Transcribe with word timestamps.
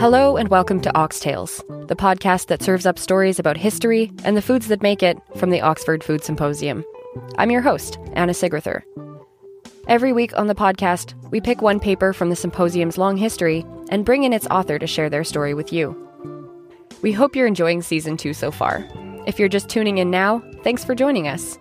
Hello 0.00 0.38
and 0.38 0.48
welcome 0.48 0.80
to 0.80 0.96
Ox 0.96 1.20
Tales, 1.20 1.62
the 1.68 1.94
podcast 1.94 2.46
that 2.46 2.62
serves 2.62 2.86
up 2.86 2.98
stories 2.98 3.38
about 3.38 3.58
history 3.58 4.10
and 4.24 4.34
the 4.34 4.40
foods 4.40 4.68
that 4.68 4.80
make 4.80 5.02
it 5.02 5.18
from 5.36 5.50
the 5.50 5.60
Oxford 5.60 6.02
Food 6.02 6.24
Symposium. 6.24 6.86
I'm 7.36 7.50
your 7.50 7.60
host, 7.60 7.98
Anna 8.14 8.32
Sigrithur. 8.32 8.80
Every 9.88 10.14
week 10.14 10.34
on 10.38 10.46
the 10.46 10.54
podcast, 10.54 11.12
we 11.30 11.38
pick 11.38 11.60
one 11.60 11.78
paper 11.78 12.14
from 12.14 12.30
the 12.30 12.34
symposium's 12.34 12.96
long 12.96 13.18
history 13.18 13.62
and 13.90 14.06
bring 14.06 14.24
in 14.24 14.32
its 14.32 14.46
author 14.46 14.78
to 14.78 14.86
share 14.86 15.10
their 15.10 15.22
story 15.22 15.52
with 15.52 15.70
you. 15.70 15.94
We 17.02 17.12
hope 17.12 17.36
you're 17.36 17.46
enjoying 17.46 17.82
season 17.82 18.16
two 18.16 18.32
so 18.32 18.50
far. 18.50 18.88
If 19.26 19.38
you're 19.38 19.50
just 19.50 19.68
tuning 19.68 19.98
in 19.98 20.10
now, 20.10 20.42
thanks 20.64 20.82
for 20.82 20.94
joining 20.94 21.28
us. 21.28 21.58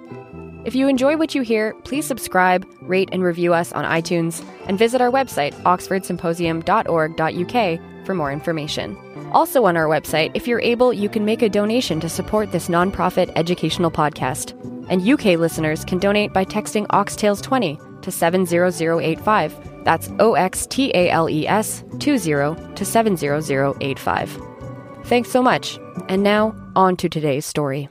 If 0.64 0.76
you 0.76 0.88
enjoy 0.88 1.18
what 1.18 1.36
you 1.36 1.42
hear, 1.42 1.74
please 1.84 2.06
subscribe, 2.06 2.66
rate, 2.84 3.10
and 3.12 3.22
review 3.22 3.54
us 3.54 3.74
on 3.74 3.84
iTunes, 3.84 4.42
and 4.66 4.80
visit 4.80 5.02
our 5.02 5.12
website, 5.12 5.56
oxfordsymposium.org.uk, 5.64 7.99
for 8.10 8.16
more 8.16 8.32
information. 8.32 8.98
Also, 9.34 9.66
on 9.66 9.78
our 9.78 9.86
website, 9.86 10.32
if 10.34 10.48
you're 10.48 10.60
able, 10.62 10.92
you 10.92 11.08
can 11.08 11.26
make 11.26 11.44
a 11.44 11.48
donation 11.48 12.00
to 12.00 12.10
support 12.10 12.52
this 12.52 12.68
nonprofit 12.68 13.32
educational 13.36 13.92
podcast. 13.92 14.54
And 14.90 15.08
UK 15.08 15.38
listeners 15.38 15.86
can 15.86 16.00
donate 16.00 16.34
by 16.34 16.44
texting 16.44 16.88
Oxtales20 16.88 18.02
to 18.02 18.12
70085. 18.12 19.84
That's 19.84 20.10
O 20.18 20.34
X 20.34 20.66
T 20.66 20.90
A 20.96 21.12
L 21.12 21.30
E 21.30 21.48
S 21.48 21.84
20 22.00 22.74
to 22.74 22.84
70085. 22.84 24.42
Thanks 25.04 25.30
so 25.30 25.44
much. 25.44 25.78
And 26.08 26.24
now, 26.24 26.56
on 26.76 26.98
to 26.98 27.10
today's 27.10 27.46
story. 27.46 27.90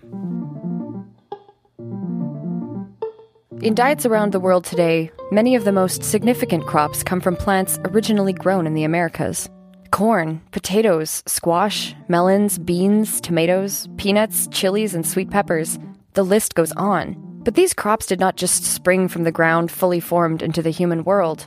In 3.62 3.76
diets 3.76 4.04
around 4.04 4.32
the 4.32 4.40
world 4.40 4.64
today, 4.64 5.12
many 5.30 5.54
of 5.54 5.64
the 5.64 5.70
most 5.70 6.02
significant 6.02 6.66
crops 6.66 7.04
come 7.04 7.20
from 7.20 7.36
plants 7.36 7.78
originally 7.84 8.32
grown 8.32 8.66
in 8.66 8.74
the 8.74 8.82
Americas. 8.82 9.48
Corn, 9.90 10.40
potatoes, 10.52 11.22
squash, 11.26 11.94
melons, 12.08 12.58
beans, 12.58 13.20
tomatoes, 13.20 13.88
peanuts, 13.96 14.46
chilies, 14.48 14.94
and 14.94 15.06
sweet 15.06 15.30
peppers. 15.30 15.78
The 16.12 16.22
list 16.22 16.54
goes 16.54 16.72
on. 16.72 17.16
But 17.44 17.54
these 17.54 17.72
crops 17.72 18.06
did 18.06 18.20
not 18.20 18.36
just 18.36 18.64
spring 18.64 19.08
from 19.08 19.24
the 19.24 19.32
ground 19.32 19.70
fully 19.70 20.00
formed 20.00 20.42
into 20.42 20.60
the 20.60 20.70
human 20.70 21.04
world. 21.04 21.46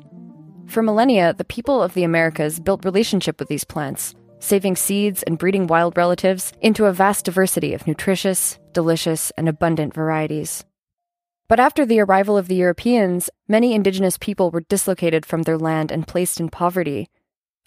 For 0.65 0.81
millennia, 0.81 1.33
the 1.33 1.45
people 1.45 1.83
of 1.83 1.93
the 1.93 2.03
Americas 2.03 2.59
built 2.59 2.85
relationship 2.85 3.39
with 3.39 3.49
these 3.49 3.63
plants, 3.63 4.15
saving 4.39 4.75
seeds 4.75 5.21
and 5.23 5.37
breeding 5.37 5.67
wild 5.67 5.95
relatives 5.95 6.51
into 6.61 6.85
a 6.85 6.93
vast 6.93 7.25
diversity 7.25 7.73
of 7.73 7.85
nutritious, 7.85 8.57
delicious, 8.73 9.31
and 9.37 9.47
abundant 9.47 9.93
varieties. 9.93 10.63
But 11.47 11.59
after 11.59 11.85
the 11.85 11.99
arrival 11.99 12.37
of 12.37 12.47
the 12.47 12.55
Europeans, 12.55 13.29
many 13.47 13.73
indigenous 13.75 14.17
people 14.17 14.49
were 14.49 14.61
dislocated 14.61 15.25
from 15.25 15.43
their 15.43 15.57
land 15.57 15.91
and 15.91 16.07
placed 16.07 16.39
in 16.39 16.49
poverty. 16.49 17.09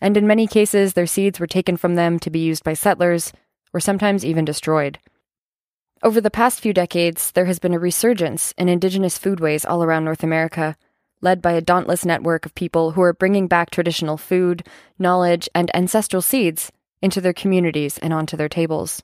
And 0.00 0.16
in 0.16 0.26
many 0.26 0.46
cases, 0.46 0.92
their 0.92 1.06
seeds 1.06 1.38
were 1.38 1.46
taken 1.46 1.76
from 1.76 1.94
them 1.94 2.18
to 2.20 2.30
be 2.30 2.40
used 2.40 2.64
by 2.64 2.74
settlers, 2.74 3.32
or 3.72 3.80
sometimes 3.80 4.24
even 4.24 4.44
destroyed. 4.44 4.98
Over 6.02 6.20
the 6.20 6.30
past 6.30 6.60
few 6.60 6.72
decades, 6.72 7.32
there 7.32 7.46
has 7.46 7.58
been 7.58 7.72
a 7.72 7.78
resurgence 7.78 8.52
in 8.58 8.68
indigenous 8.68 9.18
foodways 9.18 9.64
all 9.66 9.82
around 9.82 10.04
North 10.04 10.22
America, 10.22 10.76
led 11.20 11.40
by 11.40 11.52
a 11.52 11.62
dauntless 11.62 12.04
network 12.04 12.44
of 12.44 12.54
people 12.54 12.92
who 12.92 13.02
are 13.02 13.14
bringing 13.14 13.48
back 13.48 13.70
traditional 13.70 14.18
food, 14.18 14.66
knowledge, 14.98 15.48
and 15.54 15.74
ancestral 15.74 16.20
seeds 16.20 16.70
into 17.00 17.20
their 17.20 17.32
communities 17.32 17.98
and 17.98 18.12
onto 18.12 18.36
their 18.36 18.48
tables. 18.48 19.02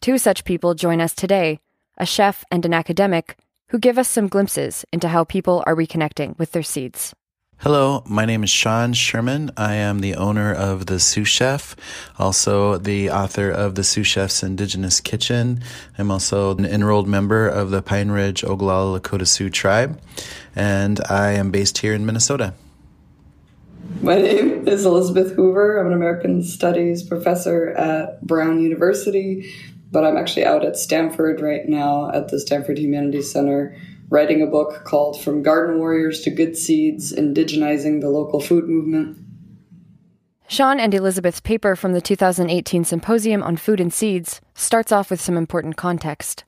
Two 0.00 0.18
such 0.18 0.44
people 0.44 0.74
join 0.74 1.00
us 1.00 1.14
today 1.14 1.60
a 1.98 2.06
chef 2.06 2.42
and 2.50 2.64
an 2.64 2.72
academic 2.72 3.36
who 3.68 3.78
give 3.78 3.98
us 3.98 4.08
some 4.08 4.28
glimpses 4.28 4.84
into 4.92 5.08
how 5.08 5.24
people 5.24 5.62
are 5.66 5.76
reconnecting 5.76 6.36
with 6.38 6.52
their 6.52 6.62
seeds. 6.62 7.14
Hello, 7.62 8.02
my 8.08 8.24
name 8.24 8.42
is 8.42 8.50
Sean 8.50 8.92
Sherman. 8.92 9.52
I 9.56 9.74
am 9.74 10.00
the 10.00 10.16
owner 10.16 10.52
of 10.52 10.86
the 10.86 10.98
Sioux 10.98 11.24
Chef, 11.24 11.76
also 12.18 12.76
the 12.76 13.08
author 13.08 13.52
of 13.52 13.76
the 13.76 13.84
Sioux 13.84 14.02
Chef's 14.02 14.42
Indigenous 14.42 14.98
Kitchen. 14.98 15.62
I'm 15.96 16.10
also 16.10 16.56
an 16.56 16.64
enrolled 16.64 17.06
member 17.06 17.46
of 17.46 17.70
the 17.70 17.80
Pine 17.80 18.10
Ridge 18.10 18.42
Oglala 18.42 18.98
Lakota 18.98 19.28
Sioux 19.28 19.48
tribe, 19.48 20.00
and 20.56 21.00
I 21.08 21.34
am 21.34 21.52
based 21.52 21.78
here 21.78 21.94
in 21.94 22.04
Minnesota. 22.04 22.54
My 24.00 24.16
name 24.16 24.66
is 24.66 24.84
Elizabeth 24.84 25.30
Hoover. 25.34 25.78
I'm 25.78 25.86
an 25.86 25.92
American 25.92 26.42
Studies 26.42 27.04
professor 27.04 27.70
at 27.74 28.26
Brown 28.26 28.60
University 28.60 29.54
but 29.92 30.04
I'm 30.04 30.16
actually 30.16 30.46
out 30.46 30.64
at 30.64 30.78
Stanford 30.78 31.42
right 31.42 31.68
now 31.68 32.10
at 32.10 32.28
the 32.28 32.40
Stanford 32.40 32.78
Humanities 32.78 33.30
Center 33.30 33.76
writing 34.12 34.42
a 34.42 34.46
book 34.46 34.84
called 34.84 35.18
From 35.18 35.42
Garden 35.42 35.78
Warriors 35.78 36.20
to 36.20 36.30
Good 36.30 36.54
Seeds 36.54 37.14
Indigenizing 37.14 38.02
the 38.02 38.10
Local 38.10 38.40
Food 38.40 38.68
Movement. 38.68 39.16
Sean 40.46 40.78
and 40.78 40.92
Elizabeth's 40.92 41.40
paper 41.40 41.74
from 41.74 41.94
the 41.94 42.02
2018 42.02 42.84
Symposium 42.84 43.42
on 43.42 43.56
Food 43.56 43.80
and 43.80 43.90
Seeds 43.90 44.42
starts 44.54 44.92
off 44.92 45.10
with 45.10 45.18
some 45.18 45.38
important 45.38 45.78
context. 45.78 46.44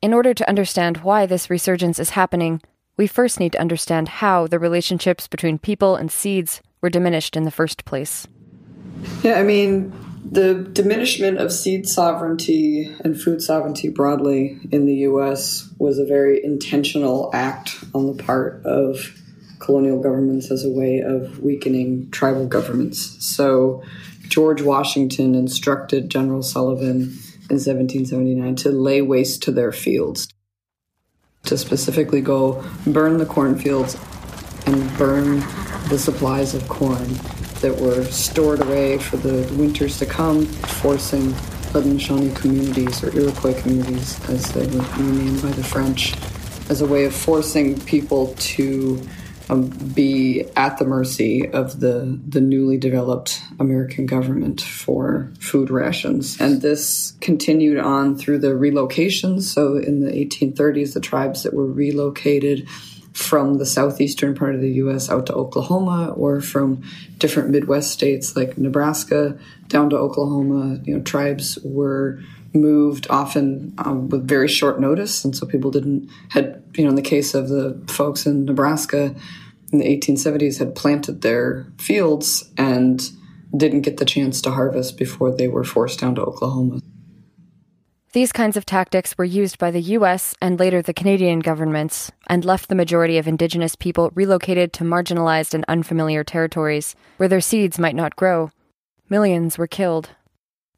In 0.00 0.14
order 0.14 0.32
to 0.32 0.48
understand 0.48 1.02
why 1.02 1.26
this 1.26 1.50
resurgence 1.50 1.98
is 1.98 2.10
happening, 2.10 2.62
we 2.96 3.06
first 3.06 3.38
need 3.38 3.52
to 3.52 3.60
understand 3.60 4.08
how 4.08 4.46
the 4.46 4.58
relationships 4.58 5.28
between 5.28 5.58
people 5.58 5.96
and 5.96 6.10
seeds 6.10 6.62
were 6.80 6.88
diminished 6.88 7.36
in 7.36 7.42
the 7.42 7.50
first 7.50 7.84
place. 7.84 8.26
Yeah, 9.22 9.34
I 9.34 9.42
mean, 9.42 9.92
the 10.24 10.54
diminishment 10.72 11.38
of 11.38 11.52
seed 11.52 11.88
sovereignty 11.88 12.94
and 13.00 13.20
food 13.20 13.42
sovereignty 13.42 13.88
broadly 13.88 14.58
in 14.70 14.86
the 14.86 14.94
US 15.08 15.68
was 15.78 15.98
a 15.98 16.06
very 16.06 16.42
intentional 16.44 17.30
act 17.34 17.76
on 17.94 18.06
the 18.06 18.22
part 18.22 18.64
of 18.64 19.18
colonial 19.58 20.00
governments 20.00 20.50
as 20.50 20.64
a 20.64 20.70
way 20.70 21.00
of 21.00 21.40
weakening 21.40 22.10
tribal 22.10 22.46
governments. 22.46 23.24
So 23.24 23.82
George 24.28 24.62
Washington 24.62 25.34
instructed 25.34 26.08
General 26.08 26.42
Sullivan 26.42 27.18
in 27.50 27.58
1779 27.58 28.56
to 28.56 28.70
lay 28.70 29.02
waste 29.02 29.42
to 29.42 29.52
their 29.52 29.72
fields, 29.72 30.28
to 31.44 31.58
specifically 31.58 32.20
go 32.20 32.64
burn 32.86 33.18
the 33.18 33.26
cornfields 33.26 33.96
and 34.66 34.96
burn 34.96 35.40
the 35.88 35.98
supplies 35.98 36.54
of 36.54 36.66
corn 36.68 37.18
that 37.62 37.76
were 37.80 38.04
stored 38.04 38.60
away 38.60 38.98
for 38.98 39.16
the 39.16 39.50
winters 39.54 39.98
to 39.98 40.06
come, 40.06 40.46
forcing 40.46 41.32
Haudenosaunee 41.72 42.36
communities 42.36 43.02
or 43.02 43.16
Iroquois 43.16 43.58
communities, 43.60 44.20
as 44.28 44.52
they 44.52 44.66
were 44.66 44.84
renamed 44.98 45.40
by 45.40 45.50
the 45.52 45.64
French, 45.64 46.14
as 46.68 46.82
a 46.82 46.86
way 46.86 47.04
of 47.06 47.14
forcing 47.14 47.80
people 47.80 48.34
to 48.34 49.00
um, 49.48 49.68
be 49.94 50.44
at 50.56 50.78
the 50.78 50.84
mercy 50.84 51.48
of 51.48 51.80
the, 51.80 52.20
the 52.26 52.40
newly 52.40 52.78
developed 52.78 53.40
American 53.58 54.06
government 54.06 54.60
for 54.60 55.32
food 55.40 55.70
rations. 55.70 56.40
And 56.40 56.62
this 56.62 57.12
continued 57.20 57.78
on 57.78 58.16
through 58.16 58.38
the 58.38 58.48
relocations. 58.48 59.42
So 59.42 59.76
in 59.76 60.00
the 60.00 60.10
1830s, 60.10 60.94
the 60.94 61.00
tribes 61.00 61.42
that 61.42 61.54
were 61.54 61.66
relocated 61.66 62.68
from 63.12 63.58
the 63.58 63.66
southeastern 63.66 64.34
part 64.34 64.54
of 64.54 64.60
the 64.60 64.72
U.S. 64.72 65.10
out 65.10 65.26
to 65.26 65.34
Oklahoma, 65.34 66.12
or 66.16 66.40
from 66.40 66.82
different 67.18 67.50
Midwest 67.50 67.90
states 67.90 68.36
like 68.36 68.56
Nebraska 68.56 69.38
down 69.68 69.90
to 69.90 69.96
Oklahoma. 69.96 70.80
You 70.84 70.96
know, 70.96 71.02
tribes 71.02 71.58
were 71.64 72.20
moved 72.54 73.06
often 73.10 73.74
um, 73.78 74.08
with 74.08 74.26
very 74.26 74.48
short 74.48 74.80
notice, 74.80 75.24
and 75.24 75.36
so 75.36 75.46
people 75.46 75.70
didn't 75.70 76.10
had 76.30 76.62
you 76.74 76.84
know 76.84 76.90
in 76.90 76.96
the 76.96 77.02
case 77.02 77.34
of 77.34 77.48
the 77.48 77.82
folks 77.88 78.26
in 78.26 78.44
Nebraska 78.44 79.14
in 79.72 79.78
the 79.78 79.98
1870s 79.98 80.58
had 80.58 80.74
planted 80.74 81.22
their 81.22 81.66
fields 81.78 82.50
and 82.58 83.10
didn't 83.56 83.80
get 83.80 83.96
the 83.96 84.04
chance 84.04 84.40
to 84.42 84.50
harvest 84.50 84.98
before 84.98 85.34
they 85.34 85.48
were 85.48 85.64
forced 85.64 86.00
down 86.00 86.14
to 86.14 86.22
Oklahoma. 86.22 86.80
These 88.12 88.32
kinds 88.32 88.58
of 88.58 88.66
tactics 88.66 89.16
were 89.16 89.24
used 89.24 89.58
by 89.58 89.70
the 89.70 89.80
US 89.96 90.34
and 90.42 90.60
later 90.60 90.82
the 90.82 90.92
Canadian 90.92 91.40
governments 91.40 92.12
and 92.26 92.44
left 92.44 92.68
the 92.68 92.74
majority 92.74 93.16
of 93.16 93.26
Indigenous 93.26 93.74
people 93.74 94.10
relocated 94.14 94.74
to 94.74 94.84
marginalized 94.84 95.54
and 95.54 95.64
unfamiliar 95.66 96.22
territories 96.22 96.94
where 97.16 97.28
their 97.30 97.40
seeds 97.40 97.78
might 97.78 97.96
not 97.96 98.14
grow. 98.14 98.50
Millions 99.08 99.56
were 99.56 99.66
killed. 99.66 100.10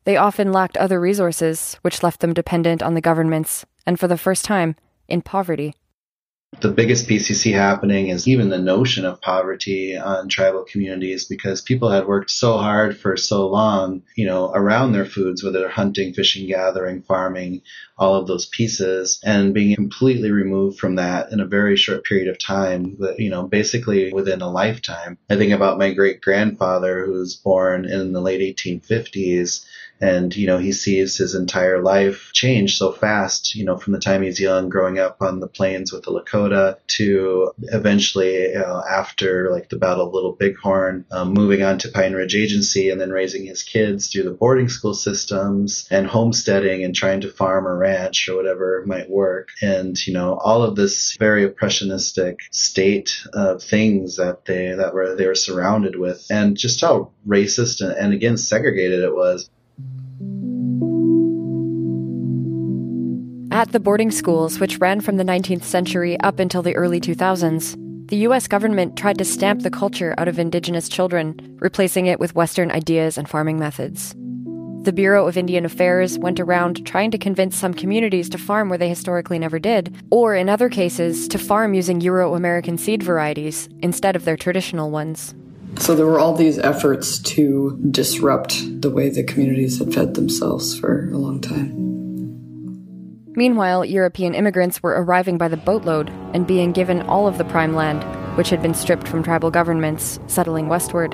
They 0.05 0.17
often 0.17 0.53
lacked 0.53 0.77
other 0.77 1.01
resources, 1.01 1.77
which 1.83 2.05
left 2.05 2.21
them 2.21 2.35
dependent 2.35 2.85
on 2.85 2.95
the 2.95 3.01
governments, 3.01 3.67
and 3.85 3.99
for 3.99 4.07
the 4.07 4.17
first 4.17 4.45
time, 4.45 4.77
in 5.09 5.21
poverty 5.21 5.75
the 6.61 6.71
biggest 6.71 7.09
piece 7.09 7.29
you 7.29 7.35
see 7.35 7.53
happening 7.53 8.09
is 8.09 8.29
even 8.29 8.49
the 8.49 8.59
notion 8.59 9.05
of 9.05 9.21
poverty 9.21 9.97
on 9.97 10.29
tribal 10.29 10.65
communities 10.65 11.25
because 11.25 11.61
people 11.61 11.91
had 11.91 12.07
worked 12.07 12.31
so 12.31 12.57
hard 12.57 12.97
for 12.99 13.17
so 13.17 13.47
long, 13.49 14.03
you 14.17 14.27
know, 14.27 14.51
around 14.53 14.93
their 14.93 15.05
foods, 15.05 15.43
whether 15.43 15.61
they're 15.61 15.69
hunting, 15.69 16.13
fishing, 16.13 16.47
gathering, 16.47 17.03
farming, 17.03 17.63
all 17.97 18.17
of 18.17 18.27
those 18.27 18.47
pieces, 18.47 19.21
and 19.25 19.55
being 19.55 19.75
completely 19.75 20.31
removed 20.31 20.79
from 20.79 20.97
that 20.97 21.31
in 21.33 21.41
a 21.41 21.47
very 21.47 21.77
short 21.77 22.05
period 22.05 22.29
of 22.29 22.39
time, 22.39 22.99
you 23.19 23.31
know, 23.31 23.45
basically 23.45 24.13
within 24.13 24.41
a 24.41 24.51
lifetime. 24.51 25.19
I 25.31 25.37
think 25.37 25.53
about 25.53 25.79
my 25.79 25.93
great 25.93 26.21
grandfather 26.21 27.05
who 27.05 27.13
was 27.13 27.37
born 27.37 27.85
in 27.85 28.13
the 28.13 28.21
late 28.21 28.57
1850s 28.57 29.65
And, 30.01 30.35
you 30.35 30.47
know, 30.47 30.59
he 30.59 30.73
sees 30.73 31.17
his 31.17 31.35
entire 31.35 31.81
life 31.81 32.31
change 32.33 32.77
so 32.77 32.93
fast, 32.93 33.55
you 33.55 33.65
know, 33.65 33.77
from 33.77 33.93
the 33.93 34.01
time 34.01 34.23
he's 34.23 34.41
young, 34.41 34.69
growing 34.69 34.99
up 34.99 35.19
on 35.21 35.41
the 35.41 35.49
plains 35.49 35.93
with 35.93 36.05
the 36.05 36.11
Lakota 36.11 36.77
to 36.89 37.53
eventually 37.63 38.55
uh, 38.55 38.83
after 38.91 39.51
like 39.51 39.69
the 39.69 39.79
Battle 39.79 40.07
of 40.07 40.15
Little 40.15 40.33
Bighorn, 40.33 41.05
um, 41.11 41.33
moving 41.33 41.63
on 41.63 41.79
to 41.79 41.91
Pine 41.91 42.13
Ridge 42.13 42.35
Agency 42.35 42.91
and 42.91 43.01
then 43.01 43.11
raising 43.11 43.47
his 43.47 43.63
kids 43.63 44.09
through 44.09 44.25
the 44.25 44.31
boarding 44.31 44.69
school 44.69 44.95
systems 44.95 45.87
and 45.91 46.07
homesteading 46.07 46.85
and 46.85 46.95
trying 46.95 47.21
to 47.23 47.31
farm 47.31 47.67
or 47.67 47.79
ranch 47.79 48.29
or 48.29 48.37
whatever 48.37 48.85
might 48.87 49.09
work. 49.09 49.49
And, 49.63 49.97
you 50.07 50.13
know, 50.13 50.35
all 50.35 50.63
of 50.63 50.77
this 50.77 51.17
very 51.19 51.49
oppressionistic 51.49 52.41
state 52.51 53.23
of 53.33 53.63
things 53.63 54.17
that 54.17 54.45
they, 54.45 54.75
that 54.75 54.93
were, 54.93 55.15
they 55.15 55.27
were 55.27 55.35
surrounded 55.35 55.97
with 55.97 56.27
and 56.31 56.57
just 56.57 56.81
how 56.81 57.13
racist 57.27 57.81
and, 57.81 57.93
and 57.93 58.13
again 58.13 58.37
segregated 58.37 59.01
it 59.01 59.15
was. 59.15 59.49
At 63.51 63.73
the 63.73 63.81
boarding 63.81 64.11
schools, 64.11 64.59
which 64.59 64.79
ran 64.79 65.01
from 65.01 65.17
the 65.17 65.25
19th 65.25 65.63
century 65.63 66.19
up 66.21 66.39
until 66.41 66.63
the 66.63 66.75
early 66.75 67.01
2000s, 67.01 67.77
the 68.09 68.17
US 68.29 68.49
government 68.49 68.97
tried 68.97 69.17
to 69.19 69.25
stamp 69.25 69.63
the 69.63 69.71
culture 69.71 70.15
out 70.19 70.29
of 70.29 70.39
indigenous 70.39 70.89
children, 70.89 71.57
replacing 71.61 72.07
it 72.07 72.21
with 72.21 72.35
Western 72.35 72.71
ideas 72.71 73.17
and 73.17 73.29
farming 73.29 73.59
methods. 73.59 74.15
The 74.83 74.93
Bureau 74.93 75.27
of 75.27 75.39
Indian 75.39 75.65
Affairs 75.65 76.19
went 76.19 76.39
around 76.39 76.85
trying 76.85 77.11
to 77.13 77.17
convince 77.17 77.57
some 77.57 77.73
communities 77.73 78.29
to 78.29 78.39
farm 78.39 78.69
where 78.69 78.77
they 78.77 78.91
historically 78.91 79.39
never 79.39 79.59
did, 79.59 79.97
or 80.11 80.35
in 80.35 80.51
other 80.51 80.69
cases, 80.69 81.27
to 81.29 81.39
farm 81.39 81.73
using 81.73 82.03
Euro 82.03 82.35
American 82.35 82.77
seed 82.77 83.03
varieties 83.03 83.69
instead 83.81 84.15
of 84.15 84.27
their 84.27 84.37
traditional 84.37 84.91
ones. 84.91 85.35
So 85.79 85.95
there 85.95 86.07
were 86.07 86.19
all 86.19 86.35
these 86.35 86.59
efforts 86.59 87.19
to 87.21 87.79
disrupt 87.91 88.81
the 88.81 88.91
way 88.91 89.09
the 89.11 89.25
communities 89.25 89.79
had 89.79 89.93
fed 89.93 90.15
themselves 90.15 90.79
for 90.79 91.11
a 91.11 91.19
long 91.19 91.41
time. 91.41 91.85
Meanwhile, 93.37 93.85
European 93.85 94.35
immigrants 94.35 94.83
were 94.83 95.03
arriving 95.03 95.39
by 95.39 95.49
the 95.49 95.57
boatload 95.57 96.11
and 96.33 96.47
being 96.47 96.73
given 96.73 97.03
all 97.03 97.27
of 97.27 97.37
the 97.37 97.45
prime 97.45 97.75
land, 97.75 98.05
which 98.39 98.51
had 98.51 98.63
been 98.63 98.75
stripped 98.75 99.09
from 99.09 99.25
tribal 99.25 99.51
governments, 99.51 100.21
settling 100.29 100.69
westward. 100.69 101.13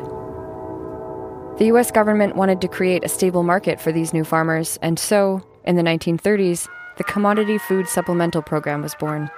The 1.59 1.67
US 1.73 1.91
government 1.91 2.37
wanted 2.37 2.61
to 2.61 2.69
create 2.69 3.05
a 3.05 3.09
stable 3.09 3.43
market 3.43 3.81
for 3.81 3.93
these 3.93 4.13
new 4.13 4.25
farmers, 4.25 4.79
and 4.83 4.99
so, 4.99 5.43
in 5.65 5.77
the 5.77 5.83
1930s, 5.83 6.69
the 6.99 7.05
Commodity 7.05 7.57
Food 7.57 7.89
Supplemental 7.89 8.43
Program 8.43 8.83
was 8.83 8.95
born. 8.95 9.31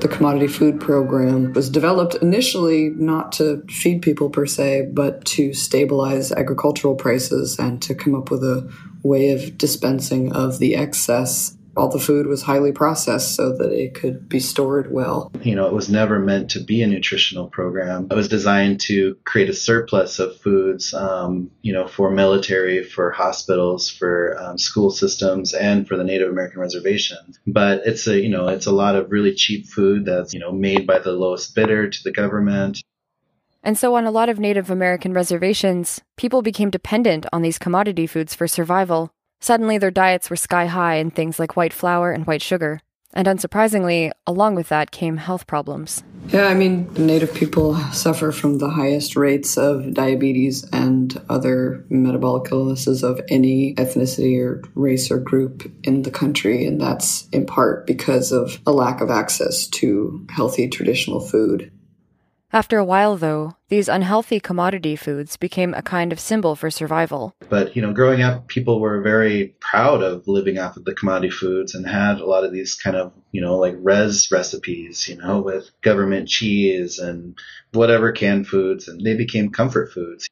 The 0.00 0.08
Commodity 0.08 0.48
Food 0.48 0.78
Program 0.78 1.54
was 1.54 1.70
developed 1.70 2.16
initially 2.16 2.90
not 2.90 3.32
to 3.32 3.62
feed 3.68 4.02
people 4.02 4.28
per 4.28 4.44
se, 4.44 4.90
but 4.92 5.24
to 5.24 5.54
stabilize 5.54 6.32
agricultural 6.32 6.96
prices 6.96 7.58
and 7.58 7.80
to 7.82 7.94
come 7.94 8.14
up 8.14 8.30
with 8.30 8.44
a 8.44 8.70
way 9.02 9.30
of 9.30 9.56
dispensing 9.56 10.32
of 10.32 10.58
the 10.58 10.76
excess 10.76 11.56
all 11.76 11.88
the 11.88 11.98
food 11.98 12.26
was 12.26 12.42
highly 12.42 12.72
processed 12.72 13.34
so 13.34 13.56
that 13.56 13.70
it 13.72 13.94
could 13.94 14.28
be 14.28 14.40
stored 14.40 14.90
well. 14.90 15.30
You 15.42 15.54
know, 15.54 15.66
it 15.66 15.72
was 15.72 15.90
never 15.90 16.18
meant 16.18 16.50
to 16.52 16.60
be 16.60 16.82
a 16.82 16.86
nutritional 16.86 17.48
program. 17.48 18.08
It 18.10 18.14
was 18.14 18.28
designed 18.28 18.80
to 18.82 19.16
create 19.24 19.50
a 19.50 19.54
surplus 19.54 20.18
of 20.18 20.40
foods, 20.40 20.94
um, 20.94 21.50
you 21.62 21.72
know, 21.72 21.86
for 21.86 22.10
military, 22.10 22.82
for 22.82 23.10
hospitals, 23.10 23.90
for 23.90 24.36
um, 24.40 24.58
school 24.58 24.90
systems, 24.90 25.52
and 25.52 25.86
for 25.86 25.96
the 25.96 26.04
Native 26.04 26.30
American 26.30 26.60
reservations. 26.60 27.38
But 27.46 27.82
it's 27.84 28.06
a, 28.06 28.20
you 28.20 28.30
know, 28.30 28.48
it's 28.48 28.66
a 28.66 28.72
lot 28.72 28.96
of 28.96 29.10
really 29.10 29.34
cheap 29.34 29.66
food 29.66 30.06
that's, 30.06 30.32
you 30.32 30.40
know, 30.40 30.52
made 30.52 30.86
by 30.86 30.98
the 30.98 31.12
lowest 31.12 31.54
bidder 31.54 31.88
to 31.88 32.02
the 32.02 32.12
government. 32.12 32.82
And 33.62 33.76
so, 33.76 33.96
on 33.96 34.04
a 34.04 34.12
lot 34.12 34.28
of 34.28 34.38
Native 34.38 34.70
American 34.70 35.12
reservations, 35.12 36.00
people 36.16 36.40
became 36.40 36.70
dependent 36.70 37.26
on 37.32 37.42
these 37.42 37.58
commodity 37.58 38.06
foods 38.06 38.32
for 38.32 38.46
survival. 38.46 39.10
Suddenly, 39.40 39.78
their 39.78 39.90
diets 39.90 40.30
were 40.30 40.36
sky 40.36 40.66
high 40.66 40.96
in 40.96 41.10
things 41.10 41.38
like 41.38 41.56
white 41.56 41.72
flour 41.72 42.12
and 42.12 42.26
white 42.26 42.42
sugar. 42.42 42.80
And 43.12 43.26
unsurprisingly, 43.26 44.10
along 44.26 44.56
with 44.56 44.68
that 44.68 44.90
came 44.90 45.16
health 45.16 45.46
problems. 45.46 46.02
Yeah, 46.28 46.48
I 46.48 46.54
mean, 46.54 46.92
Native 46.94 47.32
people 47.32 47.76
suffer 47.92 48.32
from 48.32 48.58
the 48.58 48.68
highest 48.68 49.16
rates 49.16 49.56
of 49.56 49.94
diabetes 49.94 50.68
and 50.70 51.18
other 51.28 51.86
metabolic 51.88 52.50
illnesses 52.50 53.04
of 53.04 53.20
any 53.28 53.74
ethnicity 53.76 54.38
or 54.38 54.62
race 54.74 55.10
or 55.10 55.18
group 55.18 55.70
in 55.84 56.02
the 56.02 56.10
country. 56.10 56.66
And 56.66 56.80
that's 56.80 57.28
in 57.28 57.46
part 57.46 57.86
because 57.86 58.32
of 58.32 58.60
a 58.66 58.72
lack 58.72 59.00
of 59.00 59.08
access 59.08 59.68
to 59.68 60.26
healthy 60.30 60.68
traditional 60.68 61.20
food. 61.20 61.70
After 62.52 62.78
a 62.78 62.84
while, 62.84 63.16
though, 63.16 63.56
these 63.68 63.88
unhealthy 63.88 64.38
commodity 64.38 64.94
foods 64.94 65.36
became 65.36 65.74
a 65.74 65.82
kind 65.82 66.12
of 66.12 66.20
symbol 66.20 66.54
for 66.54 66.70
survival. 66.70 67.34
But, 67.48 67.74
you 67.74 67.82
know, 67.82 67.92
growing 67.92 68.22
up, 68.22 68.46
people 68.46 68.80
were 68.80 69.02
very 69.02 69.56
proud 69.60 70.00
of 70.02 70.28
living 70.28 70.56
off 70.56 70.76
of 70.76 70.84
the 70.84 70.94
commodity 70.94 71.30
foods 71.30 71.74
and 71.74 71.86
had 71.86 72.20
a 72.20 72.24
lot 72.26 72.44
of 72.44 72.52
these 72.52 72.74
kind 72.74 72.96
of, 72.96 73.12
you 73.32 73.40
know, 73.40 73.56
like 73.56 73.74
res 73.78 74.30
recipes, 74.30 75.08
you 75.08 75.16
know, 75.16 75.40
with 75.40 75.70
government 75.82 76.28
cheese 76.28 77.00
and 77.00 77.36
whatever 77.72 78.12
canned 78.12 78.46
foods, 78.46 78.86
and 78.86 79.00
they 79.04 79.16
became 79.16 79.50
comfort 79.50 79.92
foods. 79.92 80.28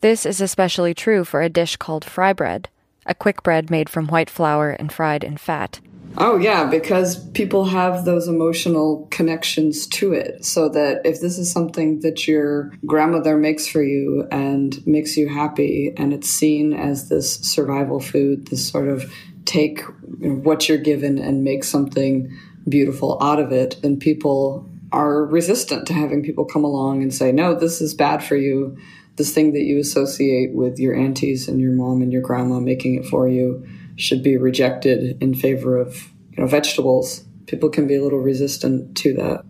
This 0.00 0.26
is 0.26 0.40
especially 0.40 0.94
true 0.94 1.24
for 1.24 1.42
a 1.42 1.48
dish 1.48 1.76
called 1.76 2.04
fry 2.04 2.32
bread, 2.32 2.68
a 3.06 3.14
quick 3.14 3.42
bread 3.42 3.70
made 3.70 3.88
from 3.88 4.08
white 4.08 4.28
flour 4.30 4.70
and 4.70 4.92
fried 4.92 5.24
in 5.24 5.36
fat. 5.36 5.80
Oh, 6.18 6.38
yeah, 6.38 6.64
because 6.64 7.28
people 7.30 7.66
have 7.66 8.04
those 8.04 8.26
emotional 8.26 9.06
connections 9.10 9.86
to 9.88 10.12
it. 10.12 10.44
So 10.44 10.68
that 10.70 11.02
if 11.04 11.20
this 11.20 11.36
is 11.36 11.52
something 11.52 12.00
that 12.00 12.26
your 12.26 12.72
grandmother 12.86 13.36
makes 13.36 13.66
for 13.66 13.82
you 13.82 14.26
and 14.30 14.84
makes 14.86 15.16
you 15.16 15.28
happy, 15.28 15.92
and 15.96 16.14
it's 16.14 16.28
seen 16.28 16.72
as 16.72 17.08
this 17.08 17.36
survival 17.40 18.00
food, 18.00 18.46
this 18.46 18.66
sort 18.66 18.88
of 18.88 19.12
take 19.44 19.82
what 20.20 20.68
you're 20.68 20.78
given 20.78 21.18
and 21.18 21.44
make 21.44 21.64
something 21.64 22.34
beautiful 22.68 23.22
out 23.22 23.38
of 23.38 23.52
it, 23.52 23.76
then 23.82 23.98
people 23.98 24.68
are 24.92 25.24
resistant 25.26 25.86
to 25.86 25.92
having 25.92 26.22
people 26.22 26.44
come 26.44 26.64
along 26.64 27.02
and 27.02 27.12
say, 27.12 27.30
no, 27.30 27.54
this 27.54 27.80
is 27.80 27.92
bad 27.92 28.24
for 28.24 28.36
you. 28.36 28.76
This 29.16 29.32
thing 29.32 29.52
that 29.52 29.62
you 29.62 29.78
associate 29.78 30.54
with 30.54 30.78
your 30.78 30.94
aunties 30.94 31.48
and 31.48 31.60
your 31.60 31.72
mom 31.72 32.02
and 32.02 32.12
your 32.12 32.22
grandma 32.22 32.60
making 32.60 32.96
it 32.96 33.06
for 33.06 33.28
you 33.28 33.66
should 33.96 34.22
be 34.22 34.36
rejected 34.36 35.20
in 35.22 35.34
favor 35.34 35.78
of 35.78 36.12
you 36.32 36.42
know 36.42 36.46
vegetables. 36.46 37.24
People 37.46 37.70
can 37.70 37.86
be 37.86 37.94
a 37.94 38.02
little 38.02 38.18
resistant 38.18 38.96
to 38.98 39.14
that. 39.14 39.44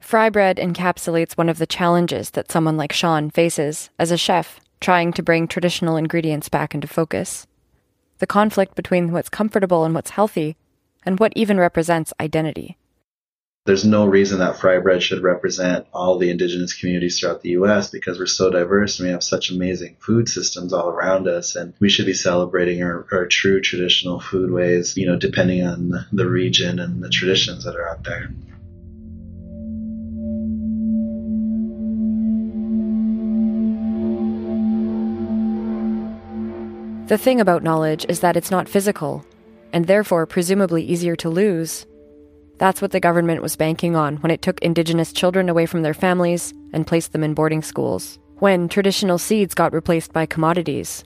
Fry 0.00 0.30
bread 0.30 0.58
encapsulates 0.58 1.36
one 1.36 1.48
of 1.48 1.58
the 1.58 1.66
challenges 1.66 2.30
that 2.30 2.50
someone 2.50 2.76
like 2.76 2.92
Sean 2.92 3.30
faces 3.30 3.90
as 3.98 4.10
a 4.10 4.16
chef 4.16 4.60
trying 4.80 5.12
to 5.12 5.22
bring 5.22 5.48
traditional 5.48 5.96
ingredients 5.96 6.48
back 6.48 6.74
into 6.74 6.86
focus. 6.86 7.46
The 8.18 8.26
conflict 8.26 8.74
between 8.74 9.12
what's 9.12 9.28
comfortable 9.28 9.84
and 9.84 9.94
what's 9.94 10.10
healthy, 10.10 10.56
and 11.04 11.18
what 11.18 11.32
even 11.34 11.58
represents 11.58 12.12
identity 12.20 12.78
there's 13.66 13.86
no 13.86 14.04
reason 14.04 14.40
that 14.40 14.58
fry 14.58 14.78
bread 14.78 15.02
should 15.02 15.22
represent 15.22 15.86
all 15.90 16.18
the 16.18 16.28
indigenous 16.28 16.78
communities 16.78 17.18
throughout 17.18 17.40
the 17.40 17.50
US 17.50 17.88
because 17.88 18.18
we're 18.18 18.26
so 18.26 18.50
diverse 18.50 18.98
and 18.98 19.06
we 19.06 19.12
have 19.12 19.24
such 19.24 19.50
amazing 19.50 19.96
food 20.00 20.28
systems 20.28 20.74
all 20.74 20.90
around 20.90 21.26
us 21.26 21.56
and 21.56 21.72
we 21.80 21.88
should 21.88 22.04
be 22.04 22.12
celebrating 22.12 22.82
our, 22.82 23.06
our 23.10 23.24
true 23.24 23.62
traditional 23.62 24.20
food 24.20 24.50
ways, 24.50 24.98
you 24.98 25.06
know, 25.06 25.16
depending 25.16 25.66
on 25.66 26.06
the 26.12 26.28
region 26.28 26.78
and 26.78 27.02
the 27.02 27.08
traditions 27.08 27.64
that 27.64 27.74
are 27.74 27.88
out 27.88 28.04
there. 28.04 28.28
The 37.06 37.16
thing 37.16 37.40
about 37.40 37.62
knowledge 37.62 38.04
is 38.10 38.20
that 38.20 38.36
it's 38.36 38.50
not 38.50 38.68
physical, 38.68 39.24
and 39.72 39.86
therefore 39.86 40.26
presumably 40.26 40.82
easier 40.82 41.16
to 41.16 41.30
lose 41.30 41.86
that's 42.58 42.80
what 42.80 42.92
the 42.92 43.00
government 43.00 43.42
was 43.42 43.56
banking 43.56 43.96
on 43.96 44.16
when 44.18 44.30
it 44.30 44.42
took 44.42 44.60
Indigenous 44.60 45.12
children 45.12 45.48
away 45.48 45.66
from 45.66 45.82
their 45.82 45.94
families 45.94 46.54
and 46.72 46.86
placed 46.86 47.12
them 47.12 47.24
in 47.24 47.34
boarding 47.34 47.62
schools, 47.62 48.18
when 48.38 48.68
traditional 48.68 49.18
seeds 49.18 49.54
got 49.54 49.72
replaced 49.72 50.12
by 50.12 50.26
commodities. 50.26 51.04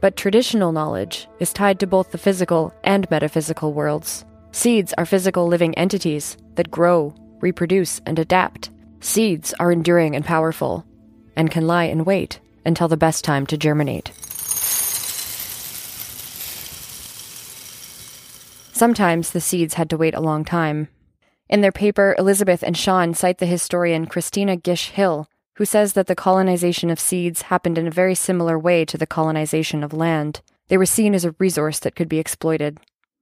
But 0.00 0.16
traditional 0.16 0.72
knowledge 0.72 1.28
is 1.38 1.52
tied 1.52 1.78
to 1.80 1.86
both 1.86 2.10
the 2.10 2.18
physical 2.18 2.74
and 2.82 3.08
metaphysical 3.10 3.72
worlds. 3.72 4.24
Seeds 4.50 4.92
are 4.98 5.06
physical 5.06 5.46
living 5.46 5.74
entities 5.76 6.36
that 6.56 6.70
grow, 6.70 7.14
reproduce, 7.40 8.00
and 8.04 8.18
adapt. 8.18 8.70
Seeds 9.00 9.54
are 9.60 9.70
enduring 9.70 10.16
and 10.16 10.24
powerful, 10.24 10.84
and 11.36 11.50
can 11.50 11.66
lie 11.66 11.84
in 11.84 12.04
wait 12.04 12.40
until 12.66 12.88
the 12.88 12.96
best 12.96 13.24
time 13.24 13.46
to 13.46 13.56
germinate. 13.56 14.10
Sometimes 18.82 19.30
the 19.30 19.40
seeds 19.40 19.74
had 19.74 19.88
to 19.90 19.96
wait 19.96 20.12
a 20.12 20.20
long 20.20 20.44
time. 20.44 20.88
In 21.48 21.60
their 21.60 21.70
paper, 21.70 22.16
Elizabeth 22.18 22.64
and 22.64 22.76
Sean 22.76 23.14
cite 23.14 23.38
the 23.38 23.46
historian 23.46 24.06
Christina 24.06 24.56
Gish 24.56 24.88
Hill, 24.88 25.28
who 25.54 25.64
says 25.64 25.92
that 25.92 26.08
the 26.08 26.16
colonization 26.16 26.90
of 26.90 26.98
seeds 26.98 27.42
happened 27.42 27.78
in 27.78 27.86
a 27.86 27.92
very 27.92 28.16
similar 28.16 28.58
way 28.58 28.84
to 28.86 28.98
the 28.98 29.06
colonization 29.06 29.84
of 29.84 29.92
land. 29.92 30.40
They 30.66 30.76
were 30.76 30.84
seen 30.84 31.14
as 31.14 31.24
a 31.24 31.36
resource 31.38 31.78
that 31.78 31.94
could 31.94 32.08
be 32.08 32.18
exploited. 32.18 32.80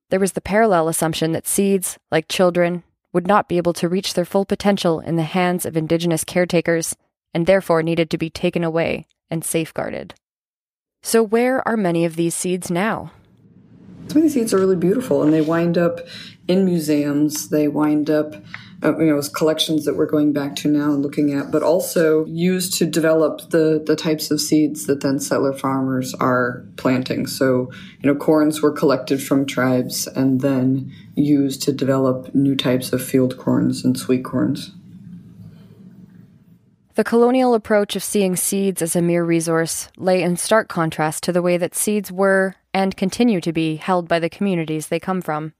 There 0.09 0.19
was 0.19 0.33
the 0.33 0.41
parallel 0.41 0.89
assumption 0.89 1.33
that 1.33 1.47
seeds, 1.47 1.99
like 2.11 2.27
children, 2.27 2.83
would 3.13 3.27
not 3.27 3.47
be 3.47 3.59
able 3.59 3.75
to 3.75 3.87
reach 3.87 4.15
their 4.15 4.25
full 4.25 4.47
potential 4.47 4.99
in 4.99 5.17
the 5.17 5.25
hands 5.25 5.67
of 5.67 5.77
indigenous 5.77 6.25
caretakers, 6.25 6.97
and 7.35 7.45
therefore 7.45 7.83
needed 7.83 8.09
to 8.09 8.17
be 8.17 8.31
taken 8.31 8.65
away 8.65 9.07
and 9.31 9.45
safeguarded. 9.45 10.15
So, 11.03 11.23
where 11.23 11.61
are 11.69 11.77
many 11.77 12.07
of 12.07 12.17
these 12.17 12.35
seeds 12.35 12.71
now? 12.71 13.13
Some 14.11 14.19
of 14.19 14.23
these 14.25 14.35
seeds 14.35 14.53
are 14.53 14.59
really 14.59 14.75
beautiful 14.75 15.23
and 15.23 15.33
they 15.33 15.41
wind 15.41 15.79
up 15.79 16.01
in 16.49 16.65
museums. 16.65 17.49
They 17.51 17.69
wind 17.69 18.11
up 18.11 18.35
uh, 18.83 18.99
you 18.99 19.07
know, 19.07 19.19
as 19.19 19.29
collections 19.29 19.85
that 19.85 19.95
we're 19.95 20.07
going 20.07 20.33
back 20.33 20.57
to 20.57 20.69
now 20.69 20.91
and 20.91 21.01
looking 21.01 21.33
at, 21.33 21.53
but 21.53 21.63
also 21.63 22.25
used 22.25 22.75
to 22.75 22.87
develop 22.87 23.51
the, 23.51 23.81
the 23.87 23.95
types 23.95 24.33
of 24.33 24.41
seeds 24.41 24.87
that 24.87 25.01
then 25.03 25.21
settler 25.21 25.53
farmers 25.53 26.13
are 26.15 26.65
planting. 26.77 27.27
So, 27.27 27.71
you 28.01 28.11
know, 28.11 28.17
corns 28.17 28.63
were 28.63 28.73
collected 28.73 29.23
from 29.23 29.47
tribes 29.47 30.09
and 30.09 30.41
then 30.41 30.93
used 31.15 31.63
to 31.63 31.73
develop 31.73 32.35
new 32.35 32.57
types 32.57 32.93
of 32.93 33.05
field 33.05 33.37
corns 33.37 33.85
and 33.85 33.97
sweet 33.97 34.25
corns. 34.25 34.73
The 37.01 37.05
colonial 37.05 37.55
approach 37.55 37.97
of 37.97 38.03
seeing 38.03 38.37
seeds 38.37 38.83
as 38.83 38.95
a 38.95 39.01
mere 39.01 39.25
resource 39.25 39.89
lay 39.97 40.23
in 40.23 40.37
stark 40.37 40.69
contrast 40.69 41.23
to 41.23 41.33
the 41.33 41.41
way 41.41 41.57
that 41.57 41.75
seeds 41.75 42.13
were 42.13 42.57
and 42.75 42.95
continue 42.95 43.41
to 43.41 43.55
be 43.55 43.77
held 43.77 44.07
by 44.07 44.19
the 44.19 44.29
communities 44.29 44.89
they 44.89 45.01
come 45.01 45.23
from. 45.23 45.55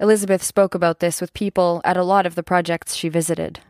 Elizabeth 0.00 0.42
spoke 0.42 0.74
about 0.74 0.98
this 0.98 1.20
with 1.20 1.32
people 1.32 1.80
at 1.84 1.96
a 1.96 2.02
lot 2.02 2.26
of 2.26 2.34
the 2.34 2.42
projects 2.42 2.96
she 2.96 3.08
visited. 3.08 3.60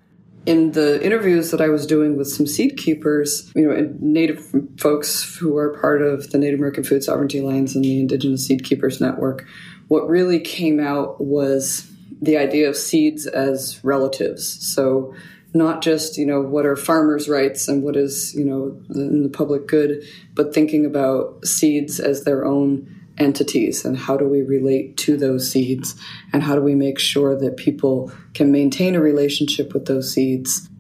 In 0.47 0.73
the 0.73 1.05
interviews 1.05 1.51
that 1.51 1.61
I 1.61 1.69
was 1.69 1.87
doing 1.87 2.17
with 2.17 2.27
some 2.27 2.47
seed 2.47 2.79
keepers, 2.79 3.53
you 3.55 3.69
know, 3.69 3.95
Native 4.01 4.43
folks 4.79 5.37
who 5.37 5.59
are 5.59 5.79
part 5.79 6.01
of 6.01 6.31
the 6.31 6.39
Native 6.39 6.59
American 6.59 6.85
Food 6.85 7.05
Sovereignty 7.05 7.41
Alliance 7.41 7.75
and 7.75 7.85
the 7.85 8.01
Indigenous 8.01 8.47
Seed 8.47 8.65
Keepers 8.65 8.99
Network, 8.99 9.47
what 9.89 10.09
really 10.09 10.41
came 10.41 10.81
out 10.81 11.23
was 11.23 11.87
the 12.23 12.39
idea 12.39 12.67
of 12.67 12.79
seeds 12.79 13.27
as 13.27 13.79
relatives. 13.85 14.67
So, 14.67 15.15
not 15.55 15.83
just 15.83 16.17
you 16.17 16.27
know 16.27 16.41
what 16.41 16.67
are 16.67 16.77
farmers' 16.77 17.29
rights 17.29 17.69
and 17.69 17.83
what 17.83 17.97
is 17.97 18.35
you 18.35 18.45
know 18.45 18.81
in 18.95 19.23
the 19.23 19.29
public 19.29 19.67
good, 19.67 20.05
but 20.35 20.55
thinking 20.55 20.87
about 20.87 21.45
seeds 21.45 22.01
as 22.01 22.25
their 22.25 22.45
own 22.45 22.97
entities 23.19 23.85
and 23.85 23.99
how 23.99 24.17
do 24.17 24.27
we 24.27 24.41
relate 24.41 24.97
to 24.97 25.17
those 25.17 25.51
seeds 25.51 25.95
and 26.33 26.43
how 26.43 26.55
do 26.55 26.63
we 26.63 26.75
make 26.75 26.99
sure 26.99 27.37
that 27.39 27.57
people 27.57 28.11
can 28.33 28.51
maintain 28.51 28.95
a 28.95 29.01
relationship 29.01 29.75
with 29.75 29.85
those 29.85 30.11
seeds 30.13 30.71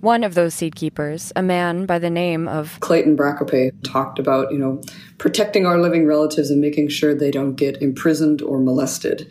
one 0.00 0.22
of 0.22 0.34
those 0.34 0.54
seed 0.54 0.76
keepers, 0.76 1.32
a 1.34 1.42
man 1.42 1.84
by 1.84 1.98
the 1.98 2.10
name 2.10 2.46
of 2.46 2.78
Clayton 2.80 3.16
Brascoupé, 3.16 3.72
talked 3.82 4.20
about, 4.20 4.52
you 4.52 4.58
know, 4.58 4.80
protecting 5.18 5.66
our 5.66 5.80
living 5.80 6.06
relatives 6.06 6.50
and 6.50 6.60
making 6.60 6.88
sure 6.88 7.14
they 7.14 7.32
don't 7.32 7.54
get 7.54 7.82
imprisoned 7.82 8.40
or 8.40 8.60
molested. 8.60 9.28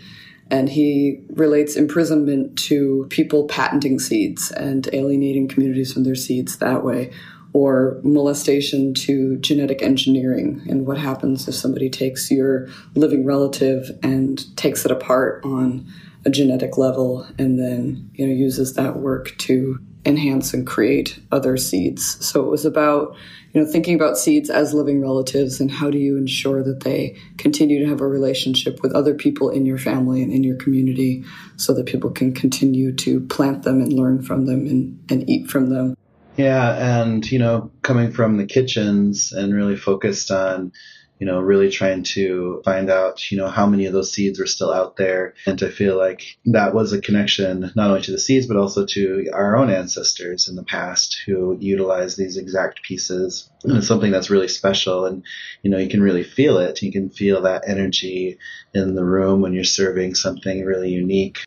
And 0.50 0.70
he 0.70 1.22
relates 1.30 1.76
imprisonment 1.76 2.58
to 2.60 3.08
people 3.10 3.48
patenting 3.48 4.00
seeds 4.00 4.52
and 4.52 4.88
alienating 4.94 5.48
communities 5.48 5.92
from 5.92 6.04
their 6.04 6.16
seeds 6.16 6.58
that 6.58 6.84
way, 6.84 7.12
or 7.54 8.00
molestation 8.04 8.94
to 8.94 9.38
genetic 9.38 9.82
engineering 9.82 10.62
and 10.70 10.86
what 10.86 10.98
happens 10.98 11.48
if 11.48 11.56
somebody 11.56 11.90
takes 11.90 12.30
your 12.30 12.68
living 12.96 13.26
relative 13.26 13.90
and 14.04 14.56
takes 14.58 14.86
it 14.86 14.92
apart 14.92 15.44
on 15.44 15.86
a 16.26 16.30
genetic 16.30 16.78
level 16.78 17.26
and 17.40 17.58
then 17.58 18.10
you 18.14 18.28
know 18.28 18.34
uses 18.34 18.74
that 18.74 18.98
work 18.98 19.36
to 19.38 19.80
enhance 20.08 20.54
and 20.54 20.66
create 20.66 21.20
other 21.32 21.58
seeds. 21.58 22.26
So 22.26 22.44
it 22.44 22.50
was 22.50 22.66
about 22.66 23.16
you 23.54 23.62
know 23.62 23.68
thinking 23.68 23.96
about 23.96 24.18
seeds 24.18 24.50
as 24.50 24.74
living 24.74 25.02
relatives 25.02 25.60
and 25.60 25.70
how 25.70 25.90
do 25.90 25.98
you 25.98 26.18
ensure 26.18 26.64
that 26.64 26.82
they 26.82 27.18
continue 27.38 27.80
to 27.84 27.90
have 27.90 28.02
a 28.02 28.08
relationship 28.08 28.82
with 28.82 28.94
other 28.94 29.14
people 29.14 29.50
in 29.50 29.66
your 29.66 29.78
family 29.78 30.24
and 30.24 30.32
in 30.32 30.44
your 30.44 30.58
community 30.58 31.24
so 31.58 31.74
that 31.74 31.86
people 31.86 32.10
can 32.10 32.34
continue 32.34 32.94
to 32.94 33.20
plant 33.22 33.64
them 33.64 33.82
and 33.82 33.94
learn 33.94 34.22
from 34.22 34.46
them 34.46 34.66
and, 34.66 35.00
and 35.10 35.30
eat 35.30 35.50
from 35.50 35.70
them. 35.70 35.96
Yeah, 36.38 37.02
and 37.02 37.30
you 37.30 37.40
know, 37.40 37.72
coming 37.82 38.12
from 38.12 38.38
the 38.38 38.46
kitchens 38.46 39.32
and 39.32 39.54
really 39.54 39.76
focused 39.76 40.30
on, 40.30 40.72
you 41.20 41.26
know, 41.26 41.40
really 41.40 41.70
trying 41.70 42.04
to 42.04 42.62
find 42.64 42.90
out, 42.90 43.32
you 43.32 43.38
know, 43.38 43.48
how 43.48 43.66
many 43.66 43.86
of 43.86 43.94
those 43.94 44.14
seeds 44.14 44.40
were 44.40 44.46
still 44.46 44.72
out 44.72 44.98
there, 44.98 45.34
and 45.46 45.60
to 45.60 45.70
feel 45.70 45.98
like 45.98 46.38
that 46.46 46.74
was 46.74 46.94
a 46.94 47.02
connection 47.02 47.72
not 47.76 47.90
only 47.90 48.02
to 48.02 48.12
the 48.12 48.20
seeds 48.20 48.48
but 48.48 48.58
also 48.58 48.86
to 48.86 49.30
our 49.34 49.58
own 49.58 49.70
ancestors 49.70 50.48
in 50.48 50.56
the 50.56 50.64
past 50.64 51.18
who 51.26 51.58
utilized 51.60 52.18
these 52.18 52.38
exact 52.38 52.82
pieces. 52.84 53.50
And 53.64 53.78
it's 53.78 53.88
something 53.88 54.12
that's 54.12 54.30
really 54.30 54.48
special, 54.48 55.06
and 55.06 55.24
you 55.64 55.72
know, 55.72 55.78
you 55.78 55.90
can 55.90 56.02
really 56.02 56.24
feel 56.24 56.58
it. 56.58 56.82
You 56.82 56.92
can 56.92 57.10
feel 57.10 57.42
that 57.42 57.68
energy 57.68 58.38
in 58.74 58.96
the 58.96 59.04
room 59.04 59.42
when 59.42 59.54
you're 59.54 59.64
serving 59.64 60.16
something 60.16 60.64
really 60.64 60.90
unique. 60.90 61.40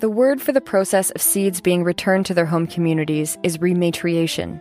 The 0.00 0.10
word 0.10 0.42
for 0.42 0.52
the 0.52 0.60
process 0.60 1.10
of 1.10 1.22
seeds 1.22 1.60
being 1.60 1.82
returned 1.84 2.26
to 2.26 2.34
their 2.34 2.46
home 2.46 2.66
communities 2.66 3.38
is 3.42 3.58
rematriation, 3.58 4.60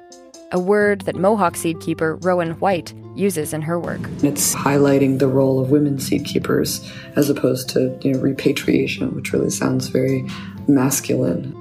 a 0.53 0.60
word 0.60 1.01
that 1.01 1.15
Mohawk 1.15 1.57
seed 1.57 1.81
keeper 1.81 2.15
Rowan 2.17 2.51
White 2.60 2.93
uses 3.15 3.53
in 3.53 3.62
her 3.63 3.79
work. 3.79 4.00
It's 4.22 4.55
highlighting 4.55 5.19
the 5.19 5.27
role 5.27 5.60
of 5.60 5.72
women 5.72 6.00
seed 6.00 6.25
keepers 6.25 6.89
as 7.15 7.29
opposed 7.29 7.69
to 7.69 7.98
you 8.01 8.13
know, 8.13 8.19
repatriation, 8.19 9.13
which 9.15 9.33
really 9.33 9.50
sounds 9.50 9.88
very 9.88 10.25
masculine. 10.67 11.60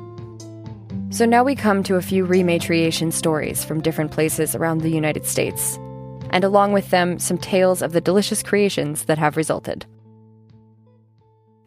So 1.10 1.24
now 1.26 1.42
we 1.42 1.54
come 1.54 1.82
to 1.84 1.96
a 1.96 2.02
few 2.02 2.26
rematriation 2.26 3.12
stories 3.12 3.64
from 3.64 3.80
different 3.80 4.12
places 4.12 4.54
around 4.54 4.78
the 4.78 4.90
United 4.90 5.26
States, 5.26 5.76
and 6.30 6.44
along 6.44 6.72
with 6.72 6.90
them, 6.90 7.18
some 7.18 7.38
tales 7.38 7.82
of 7.82 7.92
the 7.92 8.00
delicious 8.00 8.42
creations 8.42 9.04
that 9.06 9.18
have 9.18 9.36
resulted. 9.36 9.84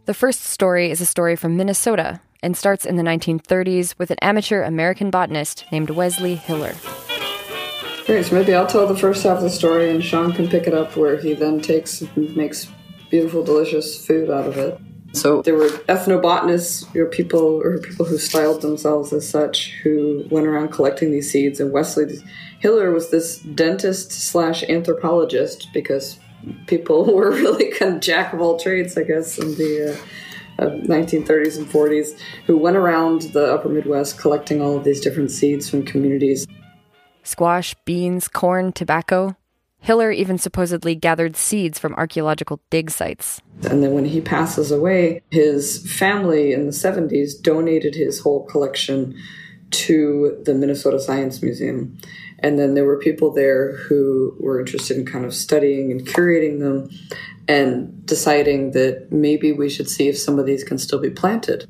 The 0.06 0.14
first 0.14 0.42
story 0.42 0.92
is 0.92 1.02
a 1.02 1.06
story 1.06 1.36
from 1.36 1.58
Minnesota 1.58 2.22
and 2.44 2.56
starts 2.56 2.86
in 2.86 2.96
the 2.96 3.04
1930s 3.04 3.98
with 3.98 4.12
an 4.12 4.18
amateur 4.22 4.62
American 4.62 5.10
botanist 5.10 5.66
named 5.72 5.90
Wesley 5.90 6.36
Hiller. 6.36 6.76
Great, 8.06 8.24
so 8.24 8.36
maybe 8.36 8.54
I'll 8.54 8.68
tell 8.68 8.86
the 8.86 8.96
first 8.96 9.24
half 9.24 9.38
of 9.38 9.44
the 9.44 9.50
story 9.50 9.90
and 9.90 10.04
Sean 10.04 10.32
can 10.32 10.48
pick 10.48 10.68
it 10.68 10.76
up 10.76 10.96
where 10.96 11.18
he 11.18 11.34
then 11.34 11.60
takes 11.60 12.02
and 12.02 12.36
makes 12.36 12.68
beautiful, 13.10 13.44
delicious 13.44 14.06
food 14.06 14.30
out 14.30 14.46
of 14.46 14.58
it. 14.58 14.80
So 15.14 15.42
there 15.42 15.56
were 15.56 15.70
ethnobotanists, 15.88 16.94
know, 16.94 17.10
people 17.10 17.62
or 17.64 17.80
people 17.80 18.06
who 18.06 18.20
styled 18.20 18.62
themselves 18.62 19.12
as 19.12 19.28
such, 19.28 19.72
who 19.82 20.24
went 20.30 20.46
around 20.46 20.70
collecting 20.70 21.10
these 21.10 21.32
seeds. 21.32 21.60
And 21.60 21.72
Wesley 21.72 22.22
Hiller 22.60 22.92
was 22.92 23.10
this 23.10 23.40
dentist 23.40 24.12
slash 24.12 24.62
anthropologist 24.64 25.70
because 25.74 26.20
people 26.68 27.06
were 27.16 27.32
really 27.32 27.72
kind 27.72 27.96
of 27.96 28.02
jack 28.02 28.34
of 28.34 28.42
all 28.42 28.60
trades, 28.60 28.96
I 29.00 29.04
guess, 29.04 29.40
in 29.40 29.56
the 29.56 30.00
uh, 30.60 30.66
1930s 30.66 31.58
and 31.58 31.68
40s, 31.68 32.20
who 32.46 32.56
went 32.56 32.78
around 32.78 33.24
the 33.34 33.52
upper 33.52 33.70
Midwest 33.70 34.20
collecting 34.20 34.62
all 34.62 34.78
of 34.78 34.84
these 34.84 35.02
different 35.02 35.32
seeds 35.32 35.68
from 35.68 35.84
communities. 35.84 36.46
Squash, 37.26 37.76
beans, 37.86 38.28
corn, 38.28 38.72
tobacco. 38.72 39.36
Hiller 39.80 40.12
even 40.12 40.38
supposedly 40.38 40.94
gathered 40.94 41.36
seeds 41.36 41.80
from 41.80 41.96
archaeological 41.96 42.62
dig 42.70 42.92
sites. 42.92 43.42
And 43.68 43.84
then 43.84 43.94
when 43.94 44.06
he 44.06 44.22
passes 44.22 44.72
away, 44.72 45.24
his 45.32 45.92
family 45.92 46.54
in 46.54 46.68
the 46.68 46.72
70s 46.72 47.42
donated 47.42 47.96
his 47.96 48.20
whole 48.20 48.46
collection 48.46 49.16
to 49.72 50.40
the 50.46 50.54
Minnesota 50.54 51.00
Science 51.00 51.42
Museum. 51.42 51.98
And 52.40 52.60
then 52.60 52.76
there 52.76 52.86
were 52.86 53.00
people 53.00 53.34
there 53.34 53.76
who 53.78 54.38
were 54.40 54.60
interested 54.60 54.96
in 54.96 55.06
kind 55.06 55.26
of 55.26 55.34
studying 55.34 55.92
and 55.92 56.06
curating 56.06 56.60
them 56.60 56.90
and 57.48 58.06
deciding 58.06 58.72
that 58.72 59.12
maybe 59.12 59.52
we 59.52 59.68
should 59.68 59.90
see 59.90 60.10
if 60.10 60.18
some 60.18 60.38
of 60.38 60.46
these 60.46 60.64
can 60.64 60.78
still 60.78 61.00
be 61.00 61.10
planted. 61.10 61.68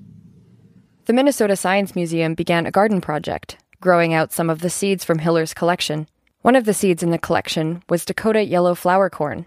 The 1.05 1.13
Minnesota 1.13 1.55
Science 1.55 1.95
Museum 1.95 2.33
began 2.33 2.65
a 2.65 2.71
garden 2.71 2.99
project, 2.99 3.57
growing 3.85 4.15
out 4.15 4.33
some 4.33 4.49
of 4.49 4.61
the 4.61 4.69
seeds 4.71 5.03
from 5.03 5.19
Hiller's 5.19 5.53
collection. 5.53 6.07
One 6.41 6.55
of 6.55 6.65
the 6.65 6.73
seeds 6.73 7.03
in 7.03 7.11
the 7.11 7.19
collection 7.19 7.83
was 7.87 8.03
Dakota 8.03 8.43
yellow 8.43 8.73
flower 8.73 9.11
corn, 9.11 9.45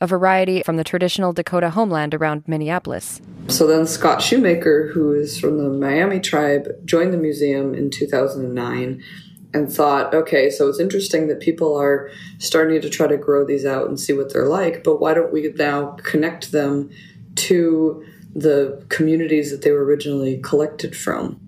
a 0.00 0.08
variety 0.08 0.64
from 0.64 0.76
the 0.76 0.82
traditional 0.82 1.32
Dakota 1.32 1.70
homeland 1.70 2.12
around 2.12 2.42
Minneapolis. 2.48 3.20
So 3.46 3.64
then 3.64 3.86
Scott 3.86 4.20
Shoemaker, 4.20 4.90
who 4.92 5.12
is 5.12 5.38
from 5.38 5.58
the 5.58 5.70
Miami 5.70 6.18
tribe, 6.18 6.66
joined 6.84 7.12
the 7.12 7.16
museum 7.16 7.76
in 7.76 7.90
2009 7.90 9.04
and 9.54 9.72
thought, 9.72 10.12
okay, 10.12 10.50
so 10.50 10.68
it's 10.68 10.80
interesting 10.80 11.28
that 11.28 11.38
people 11.38 11.80
are 11.80 12.10
starting 12.38 12.80
to 12.80 12.90
try 12.90 13.06
to 13.06 13.16
grow 13.16 13.44
these 13.44 13.64
out 13.64 13.86
and 13.86 14.00
see 14.00 14.12
what 14.12 14.32
they're 14.32 14.48
like, 14.48 14.82
but 14.82 15.00
why 15.00 15.14
don't 15.14 15.32
we 15.32 15.48
now 15.56 15.92
connect 16.02 16.50
them 16.50 16.90
to 17.36 18.04
the 18.34 18.84
communities 18.88 19.52
that 19.52 19.62
they 19.62 19.70
were 19.70 19.84
originally 19.84 20.38
collected 20.38 20.96
from? 20.96 21.45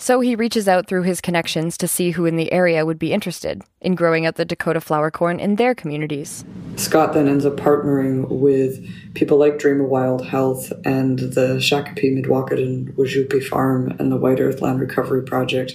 So 0.00 0.20
he 0.20 0.34
reaches 0.36 0.68
out 0.68 0.86
through 0.86 1.02
his 1.02 1.20
connections 1.20 1.76
to 1.78 1.88
see 1.88 2.12
who 2.12 2.24
in 2.24 2.36
the 2.36 2.52
area 2.52 2.86
would 2.86 2.98
be 2.98 3.12
interested 3.12 3.62
in 3.80 3.94
growing 3.94 4.24
out 4.24 4.36
the 4.36 4.44
Dakota 4.44 4.80
flower 4.80 5.10
corn 5.10 5.40
in 5.40 5.56
their 5.56 5.74
communities. 5.74 6.44
Scott 6.76 7.12
then 7.12 7.28
ends 7.28 7.44
up 7.44 7.56
partnering 7.56 8.28
with 8.28 8.86
people 9.14 9.38
like 9.38 9.58
Dream 9.58 9.80
of 9.80 9.88
Wild 9.88 10.24
Health 10.26 10.72
and 10.84 11.18
the 11.18 11.58
Shakopee 11.58 12.24
Mdewakanton 12.24 12.94
Wozupi 12.94 13.44
Farm 13.44 13.94
and 13.98 14.10
the 14.10 14.16
White 14.16 14.40
Earth 14.40 14.62
Land 14.62 14.80
Recovery 14.80 15.24
Project 15.24 15.74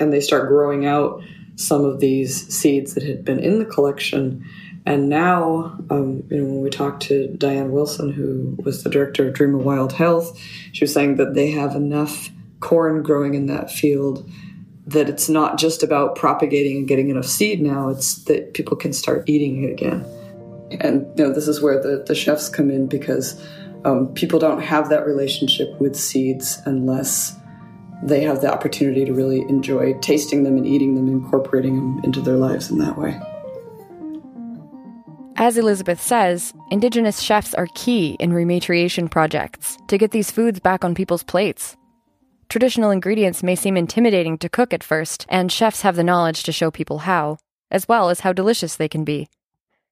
and 0.00 0.12
they 0.12 0.20
start 0.20 0.48
growing 0.48 0.86
out 0.86 1.22
some 1.54 1.84
of 1.84 2.00
these 2.00 2.52
seeds 2.52 2.94
that 2.94 3.02
had 3.04 3.24
been 3.24 3.38
in 3.38 3.58
the 3.58 3.66
collection. 3.66 4.44
And 4.86 5.10
now, 5.10 5.78
um, 5.90 6.24
you 6.30 6.38
know, 6.38 6.44
when 6.44 6.62
we 6.62 6.70
talked 6.70 7.02
to 7.04 7.28
Diane 7.36 7.70
Wilson, 7.70 8.10
who 8.10 8.56
was 8.64 8.82
the 8.82 8.88
director 8.88 9.28
of 9.28 9.34
Dream 9.34 9.54
of 9.54 9.62
Wild 9.62 9.92
Health, 9.92 10.40
she 10.72 10.84
was 10.84 10.92
saying 10.92 11.16
that 11.16 11.34
they 11.34 11.50
have 11.50 11.76
enough 11.76 12.30
corn 12.60 13.02
growing 13.02 13.34
in 13.34 13.46
that 13.46 13.70
field 13.70 14.30
that 14.86 15.08
it's 15.08 15.28
not 15.28 15.58
just 15.58 15.82
about 15.82 16.16
propagating 16.16 16.78
and 16.78 16.88
getting 16.88 17.10
enough 17.10 17.26
seed 17.26 17.60
now, 17.60 17.88
it's 17.88 18.24
that 18.24 18.54
people 18.54 18.76
can 18.76 18.92
start 18.92 19.28
eating 19.28 19.62
it 19.62 19.70
again. 19.70 20.04
And 20.80 21.06
you 21.18 21.24
know, 21.24 21.32
this 21.32 21.48
is 21.48 21.60
where 21.60 21.80
the, 21.80 22.04
the 22.06 22.14
chefs 22.14 22.48
come 22.48 22.70
in 22.70 22.86
because 22.86 23.40
um, 23.84 24.12
people 24.14 24.38
don't 24.38 24.60
have 24.60 24.88
that 24.90 25.06
relationship 25.06 25.68
with 25.80 25.96
seeds 25.96 26.58
unless 26.66 27.36
they 28.02 28.22
have 28.22 28.40
the 28.40 28.52
opportunity 28.52 29.04
to 29.04 29.12
really 29.12 29.42
enjoy 29.42 29.94
tasting 30.00 30.42
them 30.42 30.56
and 30.56 30.66
eating 30.66 30.94
them, 30.94 31.08
incorporating 31.08 31.76
them 31.76 32.00
into 32.04 32.20
their 32.20 32.36
lives 32.36 32.70
in 32.70 32.78
that 32.78 32.96
way. 32.96 33.20
As 35.36 35.56
Elizabeth 35.56 36.00
says, 36.00 36.52
Indigenous 36.70 37.20
chefs 37.20 37.54
are 37.54 37.68
key 37.74 38.16
in 38.18 38.30
rematriation 38.30 39.10
projects 39.10 39.78
to 39.88 39.96
get 39.96 40.10
these 40.10 40.30
foods 40.30 40.60
back 40.60 40.84
on 40.84 40.94
people's 40.94 41.22
plates. 41.22 41.76
Traditional 42.50 42.90
ingredients 42.90 43.44
may 43.44 43.54
seem 43.54 43.76
intimidating 43.76 44.36
to 44.38 44.48
cook 44.48 44.74
at 44.74 44.82
first, 44.82 45.24
and 45.28 45.52
chefs 45.52 45.82
have 45.82 45.94
the 45.94 46.02
knowledge 46.02 46.42
to 46.42 46.50
show 46.50 46.68
people 46.68 46.98
how, 46.98 47.38
as 47.70 47.86
well 47.86 48.10
as 48.10 48.20
how 48.20 48.32
delicious 48.32 48.74
they 48.74 48.88
can 48.88 49.04
be. 49.04 49.28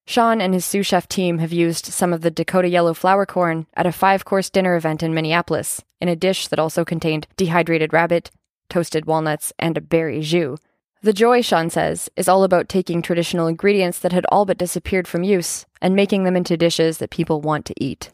Sean 0.08 0.40
and 0.40 0.52
his 0.52 0.64
Sioux 0.64 0.82
Chef 0.82 1.06
team 1.06 1.38
have 1.38 1.52
used 1.52 1.86
some 1.86 2.12
of 2.12 2.22
the 2.22 2.32
Dakota 2.32 2.68
yellow 2.68 2.94
flower 2.94 3.26
corn 3.26 3.68
at 3.74 3.86
a 3.86 3.92
five 3.92 4.24
course 4.24 4.50
dinner 4.50 4.74
event 4.74 5.04
in 5.04 5.14
Minneapolis, 5.14 5.84
in 6.00 6.08
a 6.08 6.16
dish 6.16 6.48
that 6.48 6.58
also 6.58 6.84
contained 6.84 7.28
dehydrated 7.36 7.92
rabbit, 7.92 8.32
toasted 8.68 9.06
walnuts, 9.06 9.52
and 9.60 9.78
a 9.78 9.80
berry 9.80 10.20
jus. 10.20 10.58
The 11.00 11.12
joy, 11.12 11.42
Sean 11.42 11.70
says, 11.70 12.10
is 12.16 12.28
all 12.28 12.42
about 12.42 12.68
taking 12.68 13.02
traditional 13.02 13.46
ingredients 13.46 14.00
that 14.00 14.10
had 14.10 14.26
all 14.32 14.46
but 14.46 14.58
disappeared 14.58 15.06
from 15.06 15.22
use 15.22 15.64
and 15.80 15.94
making 15.94 16.24
them 16.24 16.34
into 16.34 16.56
dishes 16.56 16.98
that 16.98 17.10
people 17.10 17.40
want 17.40 17.66
to 17.66 17.74
eat. 17.80 18.10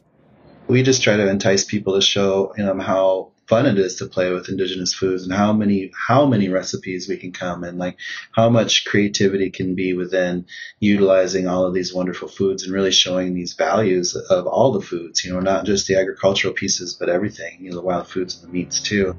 We 0.69 0.83
just 0.83 1.03
try 1.03 1.17
to 1.17 1.31
entice 1.31 1.65
people 1.65 1.95
to 1.95 2.03
show 2.03 2.53
them 2.59 2.79
how 2.79 3.33
fun 3.47 3.67
it 3.67 3.79
is 3.79 3.97
to 3.97 4.07
play 4.07 4.33
with 4.33 4.49
indigenous 4.49 4.95
foods 4.95 5.25
and 5.25 5.33
how 5.33 5.53
many 5.53 5.91
how 6.07 6.27
many 6.27 6.49
recipes 6.49 7.09
we 7.09 7.17
can 7.17 7.33
come 7.33 7.65
and 7.65 7.79
like 7.79 7.97
how 8.33 8.49
much 8.49 8.85
creativity 8.85 9.51
can 9.51 9.75
be 9.75 9.93
within 9.93 10.47
utilizing 10.81 11.47
all 11.47 11.65
of 11.65 11.75
these 11.75 11.93
wonderful 11.93 12.29
foods 12.29 12.65
and 12.65 12.73
really 12.73 12.93
showing 12.93 13.35
these 13.35 13.55
values 13.55 14.15
of 14.15 14.47
all 14.47 14.73
the 14.73 14.81
foods 14.81 15.25
you 15.25 15.33
know 15.33 15.41
not 15.41 15.65
just 15.65 15.87
the 15.87 15.97
agricultural 15.97 16.55
pieces 16.55 16.95
but 16.95 17.09
everything 17.09 17.57
you 17.61 17.71
know 17.71 17.77
the 17.77 17.83
wild 17.83 18.09
foods 18.09 18.43
and 18.43 18.49
the 18.49 18.53
meats 18.53 18.81
too 18.81 19.15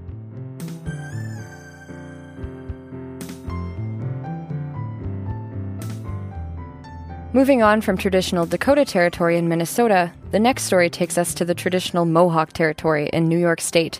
Moving 7.35 7.61
on 7.61 7.81
from 7.81 7.97
traditional 7.97 8.45
Dakota 8.45 8.85
territory 8.85 9.35
in 9.35 9.49
Minnesota, 9.49 10.13
the 10.31 10.39
next 10.39 10.63
story 10.63 10.89
takes 10.89 11.17
us 11.17 11.33
to 11.33 11.43
the 11.43 11.53
traditional 11.53 12.05
Mohawk 12.05 12.53
territory 12.53 13.09
in 13.11 13.27
New 13.27 13.37
York 13.37 13.59
State. 13.59 13.99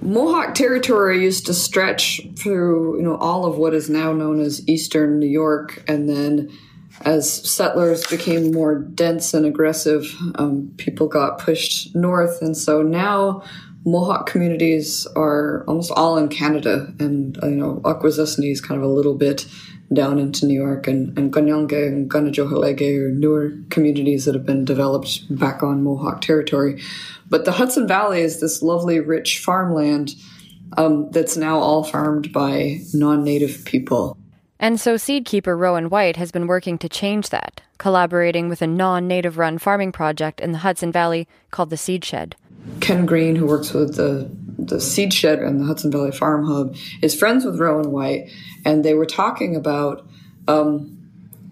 Mohawk 0.00 0.54
territory 0.54 1.22
used 1.22 1.46
to 1.46 1.54
stretch 1.54 2.20
through, 2.36 2.98
you 2.98 3.02
know, 3.02 3.16
all 3.16 3.46
of 3.46 3.56
what 3.58 3.74
is 3.74 3.90
now 3.90 4.12
known 4.12 4.40
as 4.40 4.66
eastern 4.68 5.18
New 5.18 5.28
York, 5.28 5.82
and 5.88 6.08
then 6.08 6.50
as 7.02 7.32
settlers 7.48 8.06
became 8.06 8.52
more 8.52 8.78
dense 8.78 9.34
and 9.34 9.46
aggressive, 9.46 10.14
um, 10.36 10.72
people 10.76 11.06
got 11.06 11.38
pushed 11.38 11.94
north, 11.94 12.42
and 12.42 12.56
so 12.56 12.82
now 12.82 13.42
Mohawk 13.84 14.26
communities 14.26 15.06
are 15.16 15.64
almost 15.66 15.92
all 15.92 16.16
in 16.16 16.28
Canada, 16.28 16.92
and 16.98 17.38
uh, 17.42 17.46
you 17.48 17.56
know, 17.56 17.80
Akwesasne 17.84 18.50
is 18.50 18.60
kind 18.60 18.80
of 18.80 18.88
a 18.88 18.92
little 18.92 19.14
bit 19.14 19.46
down 19.92 20.18
into 20.18 20.46
New 20.46 20.54
York, 20.54 20.86
and, 20.86 21.16
and 21.18 21.32
Kanien'kehá:ka 21.32 21.86
and 21.86 22.10
Kanatsiohareke 22.10 22.98
are 23.00 23.10
newer 23.10 23.52
communities 23.70 24.24
that 24.24 24.34
have 24.34 24.44
been 24.44 24.64
developed 24.64 25.34
back 25.36 25.62
on 25.62 25.82
Mohawk 25.82 26.20
territory. 26.20 26.80
But 27.30 27.44
the 27.44 27.52
Hudson 27.52 27.86
Valley 27.88 28.20
is 28.20 28.40
this 28.40 28.62
lovely, 28.62 29.00
rich 29.00 29.38
farmland 29.38 30.14
um, 30.76 31.10
that's 31.10 31.36
now 31.36 31.58
all 31.58 31.84
farmed 31.84 32.32
by 32.32 32.80
non 32.92 33.24
native 33.24 33.64
people. 33.64 34.18
And 34.60 34.80
so 34.80 34.96
Seedkeeper 34.96 35.56
Rowan 35.56 35.88
White 35.88 36.16
has 36.16 36.32
been 36.32 36.48
working 36.48 36.78
to 36.78 36.88
change 36.88 37.30
that, 37.30 37.62
collaborating 37.78 38.48
with 38.48 38.60
a 38.60 38.66
non 38.66 39.06
native 39.06 39.38
run 39.38 39.58
farming 39.58 39.92
project 39.92 40.40
in 40.40 40.52
the 40.52 40.58
Hudson 40.58 40.92
Valley 40.92 41.28
called 41.50 41.70
the 41.70 41.76
Seed 41.76 42.04
Shed. 42.04 42.34
Ken 42.80 43.06
Greene, 43.06 43.36
who 43.36 43.46
works 43.46 43.72
with 43.72 43.96
the 43.96 44.30
the 44.68 44.80
Seed 44.80 45.12
Shed 45.12 45.40
and 45.40 45.60
the 45.60 45.64
Hudson 45.64 45.90
Valley 45.90 46.12
Farm 46.12 46.44
Hub, 46.46 46.76
is 47.02 47.14
friends 47.14 47.44
with 47.44 47.60
Rowan 47.60 47.90
White, 47.90 48.30
and 48.64 48.84
they 48.84 48.94
were 48.94 49.06
talking 49.06 49.56
about, 49.56 50.06
um, 50.46 50.98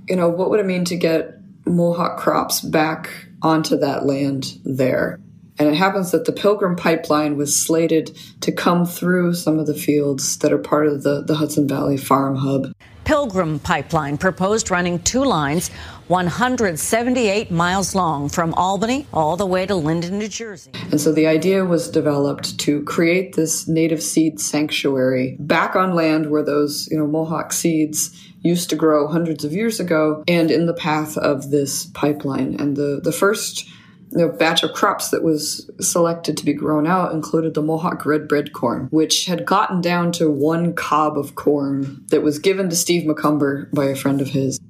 you 0.08 0.16
know, 0.16 0.28
what 0.28 0.50
would 0.50 0.60
it 0.60 0.66
mean 0.66 0.84
to 0.86 0.96
get 0.96 1.36
Mohawk 1.66 2.18
crops 2.18 2.60
back 2.60 3.10
onto 3.42 3.76
that 3.78 4.06
land 4.06 4.58
there. 4.64 5.20
And 5.58 5.68
it 5.68 5.74
happens 5.74 6.10
that 6.10 6.26
the 6.26 6.32
Pilgrim 6.32 6.76
Pipeline 6.76 7.36
was 7.36 7.60
slated 7.60 8.16
to 8.42 8.52
come 8.52 8.84
through 8.84 9.34
some 9.34 9.58
of 9.58 9.66
the 9.66 9.74
fields 9.74 10.38
that 10.38 10.52
are 10.52 10.58
part 10.58 10.86
of 10.86 11.02
the, 11.02 11.22
the 11.22 11.34
Hudson 11.34 11.66
Valley 11.66 11.96
Farm 11.96 12.36
Hub. 12.36 12.72
Pilgrim 13.06 13.60
Pipeline 13.60 14.18
proposed 14.18 14.68
running 14.68 14.98
two 14.98 15.22
lines 15.22 15.68
178 16.08 17.52
miles 17.52 17.94
long 17.94 18.28
from 18.28 18.52
Albany 18.54 19.06
all 19.12 19.36
the 19.36 19.46
way 19.46 19.64
to 19.64 19.76
Linden, 19.76 20.18
New 20.18 20.26
Jersey. 20.26 20.72
And 20.90 21.00
so 21.00 21.12
the 21.12 21.28
idea 21.28 21.64
was 21.64 21.88
developed 21.88 22.58
to 22.58 22.82
create 22.82 23.36
this 23.36 23.68
native 23.68 24.02
seed 24.02 24.40
sanctuary 24.40 25.36
back 25.38 25.76
on 25.76 25.94
land 25.94 26.30
where 26.30 26.42
those, 26.42 26.88
you 26.90 26.98
know, 26.98 27.06
Mohawk 27.06 27.52
seeds 27.52 28.10
used 28.42 28.70
to 28.70 28.76
grow 28.76 29.06
hundreds 29.06 29.44
of 29.44 29.52
years 29.52 29.78
ago 29.78 30.24
and 30.26 30.50
in 30.50 30.66
the 30.66 30.74
path 30.74 31.16
of 31.16 31.52
this 31.52 31.86
pipeline. 31.86 32.56
And 32.58 32.76
the, 32.76 33.00
the 33.00 33.12
first 33.12 33.68
the 34.10 34.28
batch 34.28 34.62
of 34.62 34.72
crops 34.72 35.10
that 35.10 35.22
was 35.22 35.70
selected 35.80 36.36
to 36.36 36.44
be 36.44 36.52
grown 36.52 36.86
out 36.86 37.12
included 37.12 37.54
the 37.54 37.62
Mohawk 37.62 38.06
red 38.06 38.28
bread 38.28 38.52
corn, 38.52 38.88
which 38.90 39.26
had 39.26 39.46
gotten 39.46 39.80
down 39.80 40.12
to 40.12 40.30
one 40.30 40.74
cob 40.74 41.18
of 41.18 41.34
corn 41.34 42.04
that 42.08 42.22
was 42.22 42.38
given 42.38 42.70
to 42.70 42.76
Steve 42.76 43.06
McCumber 43.06 43.70
by 43.72 43.86
a 43.86 43.96
friend 43.96 44.20
of 44.20 44.28
his. 44.28 44.60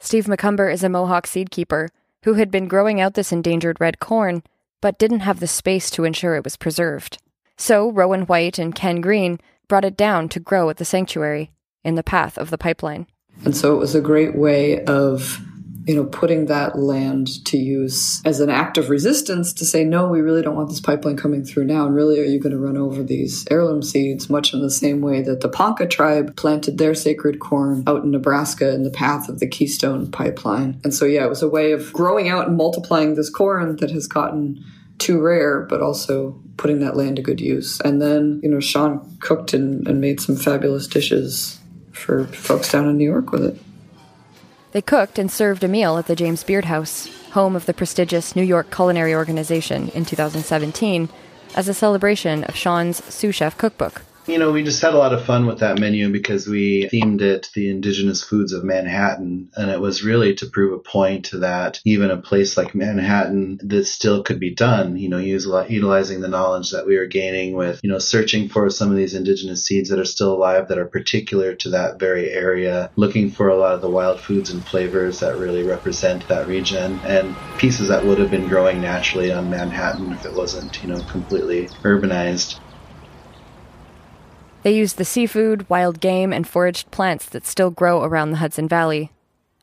Steve 0.00 0.26
McCumber 0.26 0.72
is 0.72 0.82
a 0.82 0.88
Mohawk 0.88 1.26
seed 1.26 1.50
keeper 1.50 1.88
who 2.24 2.34
had 2.34 2.50
been 2.50 2.68
growing 2.68 3.00
out 3.00 3.14
this 3.14 3.32
endangered 3.32 3.80
red 3.80 3.98
corn, 3.98 4.42
but 4.80 4.98
didn't 4.98 5.20
have 5.20 5.40
the 5.40 5.46
space 5.46 5.90
to 5.90 6.04
ensure 6.04 6.34
it 6.34 6.44
was 6.44 6.56
preserved. 6.56 7.18
So 7.56 7.90
Rowan 7.90 8.22
White 8.22 8.58
and 8.58 8.74
Ken 8.74 9.00
Greene 9.00 9.38
brought 9.68 9.84
it 9.84 9.96
down 9.96 10.28
to 10.30 10.40
grow 10.40 10.70
at 10.70 10.76
the 10.76 10.84
sanctuary 10.84 11.52
in 11.84 11.94
the 11.94 12.02
path 12.02 12.36
of 12.38 12.50
the 12.50 12.58
pipeline. 12.58 13.06
And 13.44 13.56
so 13.56 13.74
it 13.74 13.78
was 13.78 13.94
a 13.94 14.00
great 14.00 14.36
way 14.36 14.84
of 14.84 15.40
you 15.86 15.96
know, 15.96 16.04
putting 16.04 16.46
that 16.46 16.78
land 16.78 17.44
to 17.46 17.58
use 17.58 18.22
as 18.24 18.40
an 18.40 18.50
act 18.50 18.78
of 18.78 18.88
resistance 18.88 19.52
to 19.54 19.64
say, 19.64 19.84
no, 19.84 20.08
we 20.08 20.20
really 20.20 20.42
don't 20.42 20.54
want 20.54 20.68
this 20.68 20.80
pipeline 20.80 21.16
coming 21.16 21.44
through 21.44 21.64
now. 21.64 21.86
And 21.86 21.94
really, 21.94 22.20
are 22.20 22.24
you 22.24 22.38
going 22.38 22.52
to 22.52 22.58
run 22.58 22.76
over 22.76 23.02
these 23.02 23.46
heirloom 23.50 23.82
seeds, 23.82 24.30
much 24.30 24.54
in 24.54 24.62
the 24.62 24.70
same 24.70 25.00
way 25.00 25.22
that 25.22 25.40
the 25.40 25.48
Ponca 25.48 25.86
tribe 25.86 26.36
planted 26.36 26.78
their 26.78 26.94
sacred 26.94 27.40
corn 27.40 27.82
out 27.86 28.04
in 28.04 28.10
Nebraska 28.10 28.72
in 28.72 28.84
the 28.84 28.90
path 28.90 29.28
of 29.28 29.40
the 29.40 29.46
Keystone 29.46 30.10
pipeline? 30.10 30.80
And 30.84 30.94
so, 30.94 31.04
yeah, 31.04 31.24
it 31.24 31.28
was 31.28 31.42
a 31.42 31.48
way 31.48 31.72
of 31.72 31.92
growing 31.92 32.28
out 32.28 32.46
and 32.46 32.56
multiplying 32.56 33.14
this 33.14 33.30
corn 33.30 33.76
that 33.76 33.90
has 33.90 34.06
gotten 34.06 34.64
too 34.98 35.20
rare, 35.20 35.62
but 35.62 35.82
also 35.82 36.40
putting 36.56 36.78
that 36.80 36.96
land 36.96 37.16
to 37.16 37.22
good 37.22 37.40
use. 37.40 37.80
And 37.80 38.00
then, 38.00 38.40
you 38.42 38.48
know, 38.48 38.60
Sean 38.60 39.16
cooked 39.20 39.52
and, 39.52 39.86
and 39.88 40.00
made 40.00 40.20
some 40.20 40.36
fabulous 40.36 40.86
dishes 40.86 41.58
for 41.90 42.26
folks 42.26 42.70
down 42.70 42.88
in 42.88 42.96
New 42.98 43.10
York 43.10 43.32
with 43.32 43.44
it. 43.44 43.58
They 44.72 44.80
cooked 44.80 45.18
and 45.18 45.30
served 45.30 45.62
a 45.62 45.68
meal 45.68 45.98
at 45.98 46.06
the 46.06 46.16
James 46.16 46.42
Beard 46.44 46.64
House, 46.64 47.06
home 47.32 47.56
of 47.56 47.66
the 47.66 47.74
prestigious 47.74 48.34
New 48.34 48.42
York 48.42 48.74
Culinary 48.74 49.14
Organization, 49.14 49.90
in 49.90 50.06
2017, 50.06 51.10
as 51.54 51.68
a 51.68 51.74
celebration 51.74 52.42
of 52.44 52.56
Sean's 52.56 53.04
Sioux 53.04 53.32
Chef 53.32 53.58
cookbook. 53.58 54.00
You 54.24 54.38
know, 54.38 54.52
we 54.52 54.62
just 54.62 54.80
had 54.80 54.94
a 54.94 54.98
lot 54.98 55.12
of 55.12 55.24
fun 55.24 55.46
with 55.46 55.58
that 55.58 55.80
menu 55.80 56.08
because 56.12 56.46
we 56.46 56.88
themed 56.92 57.22
it 57.22 57.50
the 57.54 57.68
indigenous 57.68 58.22
foods 58.22 58.52
of 58.52 58.62
Manhattan. 58.62 59.50
And 59.56 59.68
it 59.68 59.80
was 59.80 60.04
really 60.04 60.34
to 60.36 60.46
prove 60.46 60.72
a 60.74 60.78
point 60.78 61.30
that 61.32 61.80
even 61.84 62.08
a 62.12 62.16
place 62.22 62.56
like 62.56 62.72
Manhattan, 62.72 63.58
this 63.60 63.92
still 63.92 64.22
could 64.22 64.38
be 64.38 64.54
done, 64.54 64.96
you 64.96 65.08
know, 65.08 65.18
utilizing 65.18 66.20
the 66.20 66.28
knowledge 66.28 66.70
that 66.70 66.86
we 66.86 66.96
were 66.96 67.06
gaining 67.06 67.56
with, 67.56 67.80
you 67.82 67.90
know, 67.90 67.98
searching 67.98 68.48
for 68.48 68.70
some 68.70 68.92
of 68.92 68.96
these 68.96 69.14
indigenous 69.14 69.66
seeds 69.66 69.90
that 69.90 69.98
are 69.98 70.04
still 70.04 70.32
alive 70.32 70.68
that 70.68 70.78
are 70.78 70.86
particular 70.86 71.56
to 71.56 71.70
that 71.70 71.98
very 71.98 72.30
area, 72.30 72.92
looking 72.96 73.28
for 73.28 73.48
a 73.48 73.58
lot 73.58 73.74
of 73.74 73.80
the 73.80 73.90
wild 73.90 74.20
foods 74.20 74.50
and 74.50 74.68
flavors 74.68 75.18
that 75.18 75.36
really 75.36 75.64
represent 75.64 76.28
that 76.28 76.46
region 76.46 77.00
and 77.04 77.40
pieces 77.56 77.88
that 77.88 78.06
would 78.06 78.20
have 78.20 78.30
been 78.30 78.46
growing 78.46 78.80
naturally 78.80 79.32
on 79.32 79.50
Manhattan 79.50 80.12
if 80.12 80.24
it 80.24 80.34
wasn't, 80.34 80.80
you 80.80 80.88
know, 80.88 81.02
completely 81.02 81.70
urbanized. 81.84 82.60
They 84.62 84.72
used 84.72 84.96
the 84.96 85.04
seafood, 85.04 85.68
wild 85.68 86.00
game, 86.00 86.32
and 86.32 86.46
foraged 86.46 86.90
plants 86.92 87.28
that 87.30 87.46
still 87.46 87.70
grow 87.70 88.04
around 88.04 88.30
the 88.30 88.36
Hudson 88.36 88.68
Valley. 88.68 89.10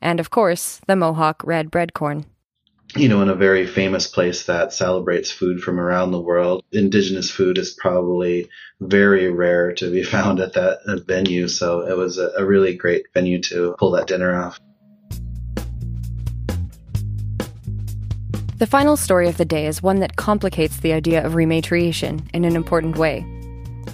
And 0.02 0.20
of 0.20 0.30
course, 0.30 0.82
the 0.88 0.96
Mohawk 0.96 1.42
red 1.46 1.72
bread 1.72 1.94
corn. 1.94 2.26
You 2.96 3.08
know, 3.08 3.22
in 3.22 3.30
a 3.30 3.36
very 3.36 3.66
famous 3.66 4.08
place 4.08 4.46
that 4.48 4.74
celebrates 4.74 5.32
food 5.32 5.62
from 5.62 5.80
around 5.80 6.12
the 6.12 6.20
world, 6.20 6.64
indigenous 6.74 7.30
food 7.30 7.58
is 7.58 7.78
probably 7.80 8.50
very 8.82 9.32
rare 9.32 9.74
to 9.76 9.90
be 9.90 10.04
found 10.16 10.42
at 10.42 10.54
that 10.54 10.80
uh, 10.86 10.98
venue. 11.08 11.48
So 11.48 11.88
it 11.88 11.96
was 11.96 12.18
a, 12.18 12.32
a 12.38 12.44
really 12.44 12.76
great 12.76 13.06
venue 13.14 13.42
to 13.44 13.76
pull 13.80 13.92
that 13.92 14.08
dinner 14.08 14.36
off. 14.36 14.60
The 18.58 18.68
final 18.68 18.98
story 18.98 19.30
of 19.30 19.38
the 19.38 19.46
day 19.46 19.68
is 19.68 19.82
one 19.82 20.00
that 20.00 20.18
complicates 20.18 20.78
the 20.78 20.92
idea 20.92 21.26
of 21.26 21.34
rematriation 21.34 22.28
in 22.34 22.44
an 22.44 22.58
important 22.58 22.98
way. 22.98 23.26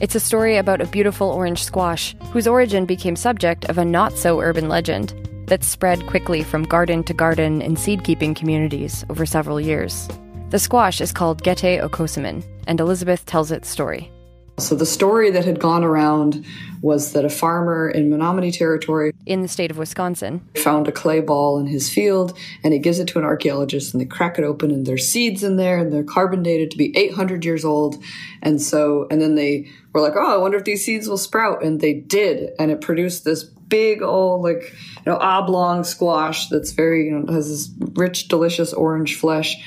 It's 0.01 0.15
a 0.15 0.19
story 0.19 0.57
about 0.57 0.81
a 0.81 0.87
beautiful 0.87 1.29
orange 1.29 1.63
squash 1.63 2.15
whose 2.33 2.47
origin 2.47 2.85
became 2.85 3.15
subject 3.15 3.63
of 3.65 3.77
a 3.77 3.85
not 3.85 4.11
so 4.13 4.41
urban 4.41 4.67
legend 4.67 5.13
that 5.47 5.63
spread 5.63 6.05
quickly 6.07 6.43
from 6.43 6.63
garden 6.63 7.01
to 7.05 7.13
garden 7.13 7.61
in 7.61 7.77
seed 7.77 8.03
keeping 8.03 8.35
communities 8.35 9.05
over 9.09 9.25
several 9.25 9.61
years. 9.61 10.09
The 10.49 10.59
squash 10.59 10.99
is 10.99 11.13
called 11.13 11.43
Gete 11.43 11.79
okosomin, 11.81 12.43
and 12.67 12.81
Elizabeth 12.81 13.25
tells 13.25 13.51
its 13.51 13.69
story. 13.69 14.11
So 14.57 14.73
the 14.73 14.85
story 14.85 15.31
that 15.31 15.43
had 15.43 15.59
gone 15.59 15.83
around 15.83 16.45
was 16.81 17.11
that 17.11 17.25
a 17.25 17.29
farmer 17.29 17.89
in 17.89 18.09
Menominee 18.09 18.51
Territory 18.51 19.11
in 19.25 19.41
the 19.41 19.49
state 19.49 19.69
of 19.69 19.77
Wisconsin. 19.77 20.47
found 20.55 20.87
a 20.87 20.93
clay 20.93 21.19
ball 21.19 21.59
in 21.59 21.67
his 21.67 21.89
field 21.89 22.37
and 22.63 22.73
he 22.73 22.79
gives 22.79 22.99
it 22.99 23.07
to 23.09 23.19
an 23.19 23.25
archaeologist 23.25 23.93
and 23.93 23.99
they 23.99 24.05
crack 24.05 24.39
it 24.39 24.45
open 24.45 24.71
and 24.71 24.85
there's 24.85 25.07
seeds 25.07 25.43
in 25.43 25.57
there 25.57 25.77
and 25.77 25.91
they're 25.91 26.03
carbon 26.03 26.41
dated 26.41 26.71
to 26.71 26.77
be 26.77 26.95
800 26.97 27.43
years 27.43 27.65
old. 27.65 28.01
And 28.41 28.61
so 28.61 29.07
and 29.11 29.21
then 29.21 29.35
they 29.35 29.69
were 29.91 29.99
like 29.99 30.13
oh 30.15 30.33
I 30.33 30.37
wonder 30.37 30.57
if 30.57 30.63
these 30.63 30.85
seeds 30.85 31.09
will 31.09 31.17
sprout 31.17 31.61
and 31.61 31.81
they 31.81 31.93
did 31.93 32.51
and 32.57 32.71
it 32.71 32.79
produced 32.79 33.25
this 33.25 33.43
big 33.43 34.01
old 34.01 34.43
like 34.43 34.61
you 35.05 35.11
know 35.11 35.17
oblong 35.17 35.83
squash 35.83 36.47
that's 36.47 36.71
very 36.71 37.07
you 37.07 37.11
know 37.11 37.33
has 37.33 37.49
this 37.49 37.87
rich 37.95 38.29
delicious 38.29 38.71
orange 38.71 39.17
flesh. 39.17 39.57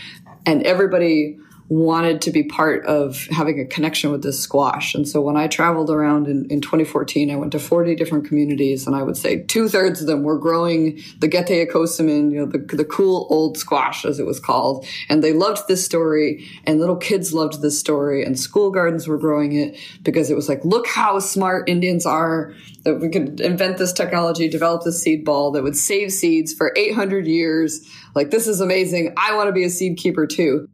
And 0.46 0.62
everybody 0.62 1.36
wanted 1.68 2.22
to 2.22 2.30
be 2.30 2.42
part 2.42 2.86
of 2.86 3.26
having 3.26 3.60
a 3.60 3.66
connection 3.66 4.10
with 4.10 4.22
this 4.22 4.40
squash. 4.40 4.94
And 4.94 5.06
so 5.06 5.20
when 5.20 5.36
I 5.36 5.48
traveled 5.48 5.90
around 5.90 6.26
in, 6.26 6.46
in 6.50 6.62
2014, 6.62 7.30
I 7.30 7.36
went 7.36 7.52
to 7.52 7.58
40 7.58 7.94
different 7.94 8.26
communities, 8.26 8.86
and 8.86 8.96
I 8.96 9.02
would 9.02 9.18
say 9.18 9.42
two 9.42 9.68
thirds 9.68 10.00
of 10.00 10.06
them 10.06 10.22
were 10.22 10.38
growing 10.38 11.02
the 11.18 11.28
Gete 11.28 11.68
okosomin, 11.68 12.32
you 12.32 12.38
know, 12.40 12.46
the, 12.46 12.58
the 12.58 12.86
cool 12.86 13.26
old 13.28 13.58
squash, 13.58 14.06
as 14.06 14.18
it 14.18 14.24
was 14.24 14.40
called. 14.40 14.86
And 15.10 15.22
they 15.22 15.34
loved 15.34 15.68
this 15.68 15.84
story, 15.84 16.48
and 16.64 16.80
little 16.80 16.96
kids 16.96 17.34
loved 17.34 17.60
this 17.60 17.78
story, 17.78 18.24
and 18.24 18.38
school 18.38 18.70
gardens 18.70 19.06
were 19.06 19.18
growing 19.18 19.52
it 19.52 19.78
because 20.02 20.30
it 20.30 20.36
was 20.36 20.48
like, 20.48 20.64
look 20.64 20.86
how 20.86 21.18
smart 21.18 21.68
Indians 21.68 22.06
are 22.06 22.54
that 22.84 23.00
we 23.00 23.10
could 23.10 23.40
invent 23.40 23.76
this 23.76 23.92
technology, 23.92 24.48
develop 24.48 24.84
this 24.84 25.02
seed 25.02 25.22
ball 25.22 25.50
that 25.50 25.62
would 25.62 25.76
save 25.76 26.12
seeds 26.12 26.54
for 26.54 26.72
800 26.76 27.26
years. 27.26 27.86
Like, 28.14 28.30
this 28.30 28.46
is 28.46 28.62
amazing. 28.62 29.12
I 29.18 29.34
want 29.34 29.48
to 29.48 29.52
be 29.52 29.64
a 29.64 29.70
seed 29.70 29.98
keeper 29.98 30.26
too. 30.26 30.68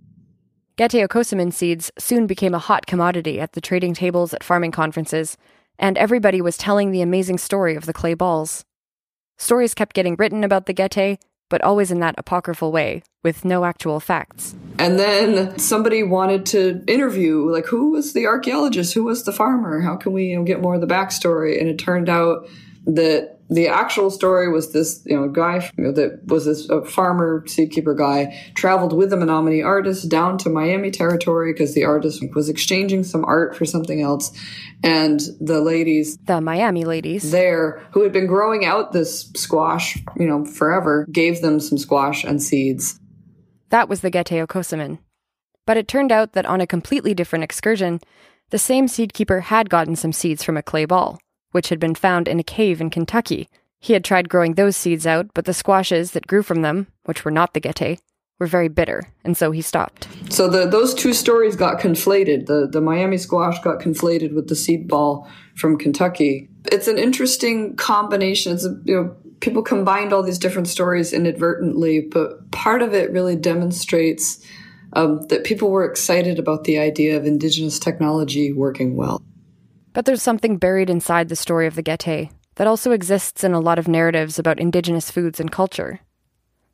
Gete 0.77 1.07
okosomin 1.07 1.53
seeds 1.53 1.93
soon 2.01 2.27
became 2.27 2.53
a 2.53 2.59
hot 2.59 2.85
commodity 2.85 3.39
at 3.39 3.53
the 3.53 3.61
trading 3.61 3.95
tables 3.95 4.35
at 4.35 4.43
farming 4.43 4.73
conferences, 4.73 5.37
and 5.79 5.97
everybody 5.97 6.41
was 6.41 6.57
telling 6.57 6.91
the 6.91 7.01
amazing 7.01 7.39
story 7.39 7.77
of 7.77 7.87
the 7.87 7.93
clay 7.93 8.13
balls. 8.13 8.65
Stories 9.39 9.73
kept 9.73 9.95
getting 9.95 10.17
written 10.17 10.43
about 10.43 10.67
the 10.67 10.73
Gete, 10.73 11.21
but 11.49 11.63
always 11.63 11.93
in 11.93 12.01
that 12.01 12.17
apocryphal 12.19 12.73
way, 12.73 13.05
with 13.23 13.45
no 13.45 13.65
actual 13.65 14.01
facts. 14.01 14.57
And 14.77 14.99
then 14.99 15.57
somebody 15.61 16.03
wanted 16.03 16.45
to 16.47 16.83
interview, 16.89 17.49
like, 17.49 17.67
who 17.67 17.93
was 17.93 18.13
the 18.13 18.27
archaeologist? 18.27 18.95
Who 18.95 19.05
was 19.05 19.23
the 19.23 19.33
farmer? 19.33 19.81
How 19.81 19.95
can 19.95 20.13
we 20.13 20.25
you 20.31 20.39
know, 20.39 20.43
get 20.45 20.61
more 20.61 20.75
of 20.75 20.81
the 20.81 20.89
backstory? 20.89 21.61
And 21.61 21.69
it 21.69 21.79
turned 21.79 22.09
out 22.09 22.49
that 22.87 23.34
the 23.51 23.69
actual 23.69 24.11
story 24.11 24.51
was 24.51 24.73
this, 24.73 25.03
you 25.05 25.17
know, 25.17 25.29
guy 25.29 25.71
you 25.77 25.85
know, 25.85 25.93
that 25.93 26.25
was 26.27 26.47
this 26.47 26.69
a 26.71 26.85
farmer 26.85 27.43
seedkeeper 27.47 27.97
guy 27.97 28.35
traveled 28.55 28.93
with 28.93 29.13
a 29.13 29.17
Menominee 29.17 29.63
artist 29.63 30.09
down 30.09 30.39
to 30.39 30.49
Miami 30.49 30.91
territory 30.91 31.53
because 31.53 31.75
the 31.75 31.85
artist 31.85 32.23
was 32.35 32.49
exchanging 32.49 33.05
some 33.05 33.25
art 33.25 33.55
for 33.55 33.65
something 33.65 34.01
else, 34.01 34.33
and 34.83 35.21
the 35.41 35.61
ladies, 35.61 36.17
the 36.25 36.41
Miami 36.41 36.85
ladies 36.85 37.31
there, 37.31 37.87
who 37.93 38.03
had 38.03 38.13
been 38.13 38.27
growing 38.27 38.65
out 38.65 38.93
this 38.93 39.31
squash, 39.37 39.99
you 40.17 40.27
know, 40.27 40.45
forever, 40.45 41.07
gave 41.13 41.43
them 41.43 41.61
some 41.61 41.79
squash 41.79 42.25
and 42.25 42.43
seeds. 42.43 42.99
That 43.71 43.89
was 43.89 44.01
the 44.01 44.11
Gete 44.11 44.47
okosomin. 44.47 44.99
But 45.67 45.77
it 45.77 45.89
turned 45.89 46.13
out 46.13 46.33
that 46.33 46.47
on 46.47 46.61
a 46.61 46.67
completely 46.67 47.15
different 47.15 47.43
excursion, 47.43 48.01
the 48.51 48.59
same 48.59 48.87
seedkeeper 48.87 49.43
had 49.43 49.71
gotten 49.71 49.97
some 49.97 50.13
seeds 50.13 50.45
from 50.45 50.57
a 50.57 50.63
clay 50.63 50.85
ball 50.85 51.19
which 51.55 51.69
had 51.69 51.79
been 51.79 51.95
found 51.95 52.27
in 52.27 52.41
a 52.41 52.43
cave 52.43 52.81
in 52.81 52.91
Kentucky. 52.91 53.49
He 53.79 53.93
had 53.93 54.05
tried 54.05 54.29
growing 54.29 54.55
those 54.55 54.77
seeds 54.77 55.07
out, 55.07 55.29
but 55.35 55.45
the 55.45 55.55
squashes 55.55 56.11
that 56.11 56.27
grew 56.27 56.43
from 56.43 56.63
them, 56.63 56.89
which 57.05 57.25
were 57.25 57.31
not 57.31 57.55
the 57.55 57.61
Gete, 57.61 58.01
were 58.41 58.47
very 58.49 58.67
bitter, 58.67 59.05
and 59.25 59.37
so 59.37 59.53
he 59.53 59.63
stopped. 59.63 60.09
So 60.31 60.49
the, 60.49 60.67
those 60.67 60.95
two 60.95 61.13
stories 61.13 61.55
got 61.55 61.81
conflated. 61.81 62.47
The, 62.47 62.67
the 62.67 62.81
Miami 62.81 63.19
squash 63.19 63.61
got 63.61 63.79
conflated 63.79 64.35
with 64.35 64.49
the 64.49 64.57
seed 64.57 64.89
ball 64.89 65.29
from 65.55 65.79
Kentucky. 65.79 66.49
It's 66.73 66.89
an 66.89 66.99
interesting 66.99 67.77
combination. 67.77 68.53
It's 68.53 68.65
a, 68.65 68.77
you 68.85 68.95
know, 68.97 69.17
people 69.39 69.63
combined 69.63 70.13
all 70.13 70.25
these 70.25 70.39
different 70.41 70.67
stories 70.67 71.13
inadvertently, 71.13 72.01
but 72.01 72.51
part 72.51 72.83
of 72.83 72.95
it 72.95 73.13
really 73.13 73.37
demonstrates 73.37 74.45
um, 74.95 75.23
that 75.29 75.45
people 75.45 75.71
were 75.71 75.85
excited 75.85 76.41
about 76.41 76.65
the 76.65 76.79
idea 76.79 77.17
of 77.17 77.27
indigenous 77.27 77.79
technology 77.79 78.53
working 78.53 78.97
well. 78.97 79.23
But 79.95 80.05
there's 80.05 80.23
something 80.23 80.59
buried 80.59 80.91
inside 80.91 81.29
the 81.29 81.37
story 81.37 81.67
of 81.67 81.77
the 81.77 81.83
Gete 81.83 82.29
that 82.57 82.67
also 82.67 82.91
exists 82.91 83.43
in 83.43 83.55
a 83.55 83.61
lot 83.61 83.79
of 83.79 83.89
narratives 83.89 84.39
about 84.39 84.61
indigenous 84.61 85.11
foods 85.11 85.41
and 85.41 85.51
culture. 85.51 86.01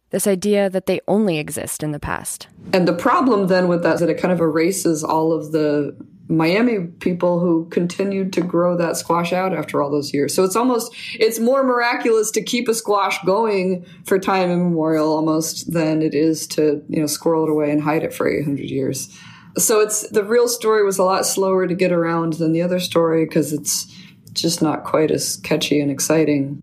This 0.09 0.27
idea 0.27 0.69
that 0.71 0.87
they 0.87 1.01
only 1.07 1.39
exist 1.39 1.83
in 1.83 1.93
the 1.93 2.01
past. 2.01 2.49
And 2.73 2.89
the 2.89 2.93
problem 2.93 3.47
then 3.47 3.69
with 3.69 3.83
that 3.85 3.95
is 3.95 4.01
that 4.01 4.11
it 4.11 4.19
kind 4.19 4.33
of 4.33 4.41
erases 4.41 5.05
all 5.05 5.33
of 5.33 5.53
the 5.53 5.97
Miami 6.29 6.87
people 6.87 7.41
who 7.41 7.69
continued 7.71 8.33
to 8.33 8.41
grow 8.41 8.77
that 8.77 8.97
squash 8.97 9.33
out 9.33 9.53
after 9.53 9.83
all 9.83 9.91
those 9.91 10.15
years. 10.15 10.35
So 10.35 10.45
it's 10.45 10.57
almost 10.57 10.95
it's 11.15 11.39
more 11.39 11.63
miraculous 11.63 12.31
to 12.33 12.43
keep 12.43 12.69
a 12.69 12.75
squash 12.75 13.19
going 13.25 13.85
for 14.05 14.19
time 14.19 14.51
immemorial 14.51 15.13
almost 15.13 15.73
than 15.73 16.03
it 16.03 16.15
is 16.15 16.47
to, 16.49 16.83
you 16.89 17.01
know, 17.01 17.07
squirrel 17.07 17.45
it 17.45 17.51
away 17.51 17.71
and 17.71 17.83
hide 17.83 18.03
it 18.03 18.15
for 18.15 18.29
800 18.29 18.65
years 18.71 19.17
so 19.59 19.81
it's 19.81 20.09
the 20.11 20.25
real 20.25 20.49
story 20.49 20.85
was 20.85 20.99
a 20.99 21.05
lot 21.05 21.27
slower 21.27 21.67
to 21.67 21.75
get 21.75 21.93
around 21.93 22.35
than 22.35 22.53
the 22.53 22.63
other 22.63 22.81
story 22.81 23.25
because 23.25 23.53
it's 23.53 23.87
just 24.33 24.63
not 24.63 24.85
quite 24.85 25.11
as 25.11 25.37
catchy 25.39 25.81
and 25.81 25.91
exciting. 25.91 26.63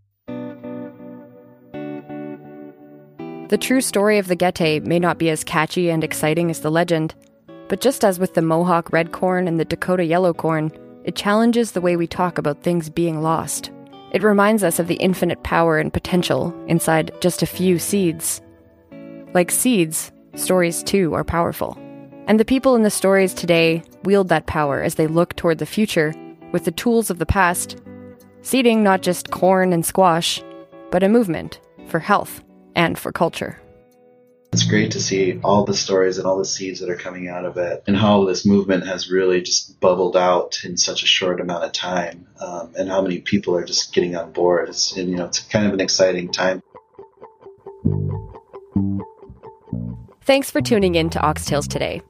The 3.50 3.58
true 3.58 3.82
story 3.82 4.18
of 4.18 4.28
the 4.28 4.36
Gete 4.36 4.84
may 4.84 5.00
not 5.00 5.18
be 5.18 5.30
as 5.30 5.44
catchy 5.44 5.90
and 5.90 6.04
exciting 6.04 6.50
as 6.50 6.62
the 6.62 6.70
legend, 6.70 7.16
but 7.70 7.80
just 7.80 8.04
as 8.04 8.20
with 8.20 8.34
the 8.34 8.42
Mohawk 8.42 8.92
red 8.92 9.12
corn 9.12 9.48
and 9.48 9.60
the 9.60 9.66
Dakota 9.66 10.04
yellow 10.04 10.34
corn, 10.34 10.72
it 11.06 11.16
challenges 11.16 11.72
the 11.72 11.82
way 11.82 11.96
we 11.96 12.08
talk 12.08 12.38
about 12.38 12.62
things 12.62 12.90
being 12.90 13.22
lost. 13.22 13.72
It 14.12 14.24
reminds 14.24 14.64
us 14.64 14.80
of 14.80 14.88
the 14.88 14.96
infinite 14.96 15.44
power 15.44 15.78
and 15.78 15.94
potential 15.94 16.54
inside 16.68 17.14
just 17.22 17.42
a 17.42 17.46
few 17.46 17.80
seeds. 17.80 18.42
Like 19.34 19.52
seeds, 19.52 20.12
stories 20.36 20.84
too 20.84 21.14
are 21.14 21.24
powerful. 21.24 21.78
And 22.28 22.38
the 22.38 22.46
people 22.46 22.76
in 22.76 22.84
the 22.84 22.90
stories 22.90 23.34
today 23.34 23.84
wield 24.04 24.28
that 24.28 24.48
power 24.48 24.84
as 24.84 24.96
they 24.96 25.08
look 25.08 25.38
toward 25.38 25.60
the 25.60 25.66
future 25.66 26.14
with 26.52 26.66
the 26.66 26.72
tools 26.72 27.10
of 27.10 27.20
the 27.20 27.26
past, 27.26 27.78
seeding 28.42 28.84
not 28.84 29.02
just 29.02 29.32
corn 29.32 29.72
and 29.72 29.86
squash, 29.86 30.44
but 30.92 31.04
a 31.04 31.10
movement 31.10 31.62
for 31.88 32.00
health 32.00 32.44
and 32.76 33.00
for 33.00 33.14
culture. 33.14 33.62
It's 34.52 34.66
great 34.66 34.92
to 34.92 35.02
see 35.02 35.40
all 35.42 35.64
the 35.64 35.74
stories 35.74 36.18
and 36.18 36.28
all 36.28 36.38
the 36.38 36.44
seeds 36.44 36.82
that 36.82 36.90
are 36.90 36.98
coming 36.98 37.30
out 37.30 37.46
of 37.46 37.56
it, 37.56 37.84
and 37.88 37.96
how 37.96 38.26
this 38.26 38.46
movement 38.46 38.86
has 38.86 39.10
really 39.10 39.42
just 39.42 39.80
bubbled 39.80 40.18
out 40.18 40.60
in 40.66 40.76
such 40.76 41.04
a 41.04 41.08
short 41.08 41.40
amount 41.40 41.64
of 41.64 41.72
time, 41.72 42.28
um, 42.42 42.74
and 42.78 42.90
how 42.90 43.02
many 43.02 43.20
people 43.20 43.56
are 43.56 43.64
just 43.64 43.94
getting 43.94 44.18
on 44.18 44.34
board. 44.34 44.68
It's, 44.68 44.98
and, 44.98 45.10
you 45.10 45.16
know, 45.16 45.26
it's 45.26 45.40
kind 45.40 45.66
of 45.66 45.74
an 45.74 45.80
exciting 45.80 46.30
time. 46.32 46.62
Thanks 50.24 50.52
for 50.52 50.62
tuning 50.62 50.96
in 50.96 51.10
to 51.12 51.22
Ox 51.22 51.46
Tales 51.46 51.70
today. 51.70 52.02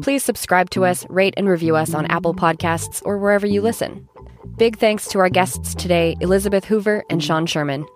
Please 0.00 0.22
subscribe 0.22 0.70
to 0.70 0.84
us, 0.84 1.06
rate 1.08 1.34
and 1.36 1.48
review 1.48 1.76
us 1.76 1.94
on 1.94 2.06
Apple 2.06 2.34
Podcasts 2.34 3.02
or 3.04 3.18
wherever 3.18 3.46
you 3.46 3.60
listen. 3.60 4.08
Big 4.56 4.78
thanks 4.78 5.08
to 5.08 5.18
our 5.18 5.28
guests 5.28 5.74
today, 5.74 6.16
Elizabeth 6.20 6.64
Hoover 6.64 7.04
and 7.10 7.22
Sean 7.22 7.46
Sherman. 7.46 7.86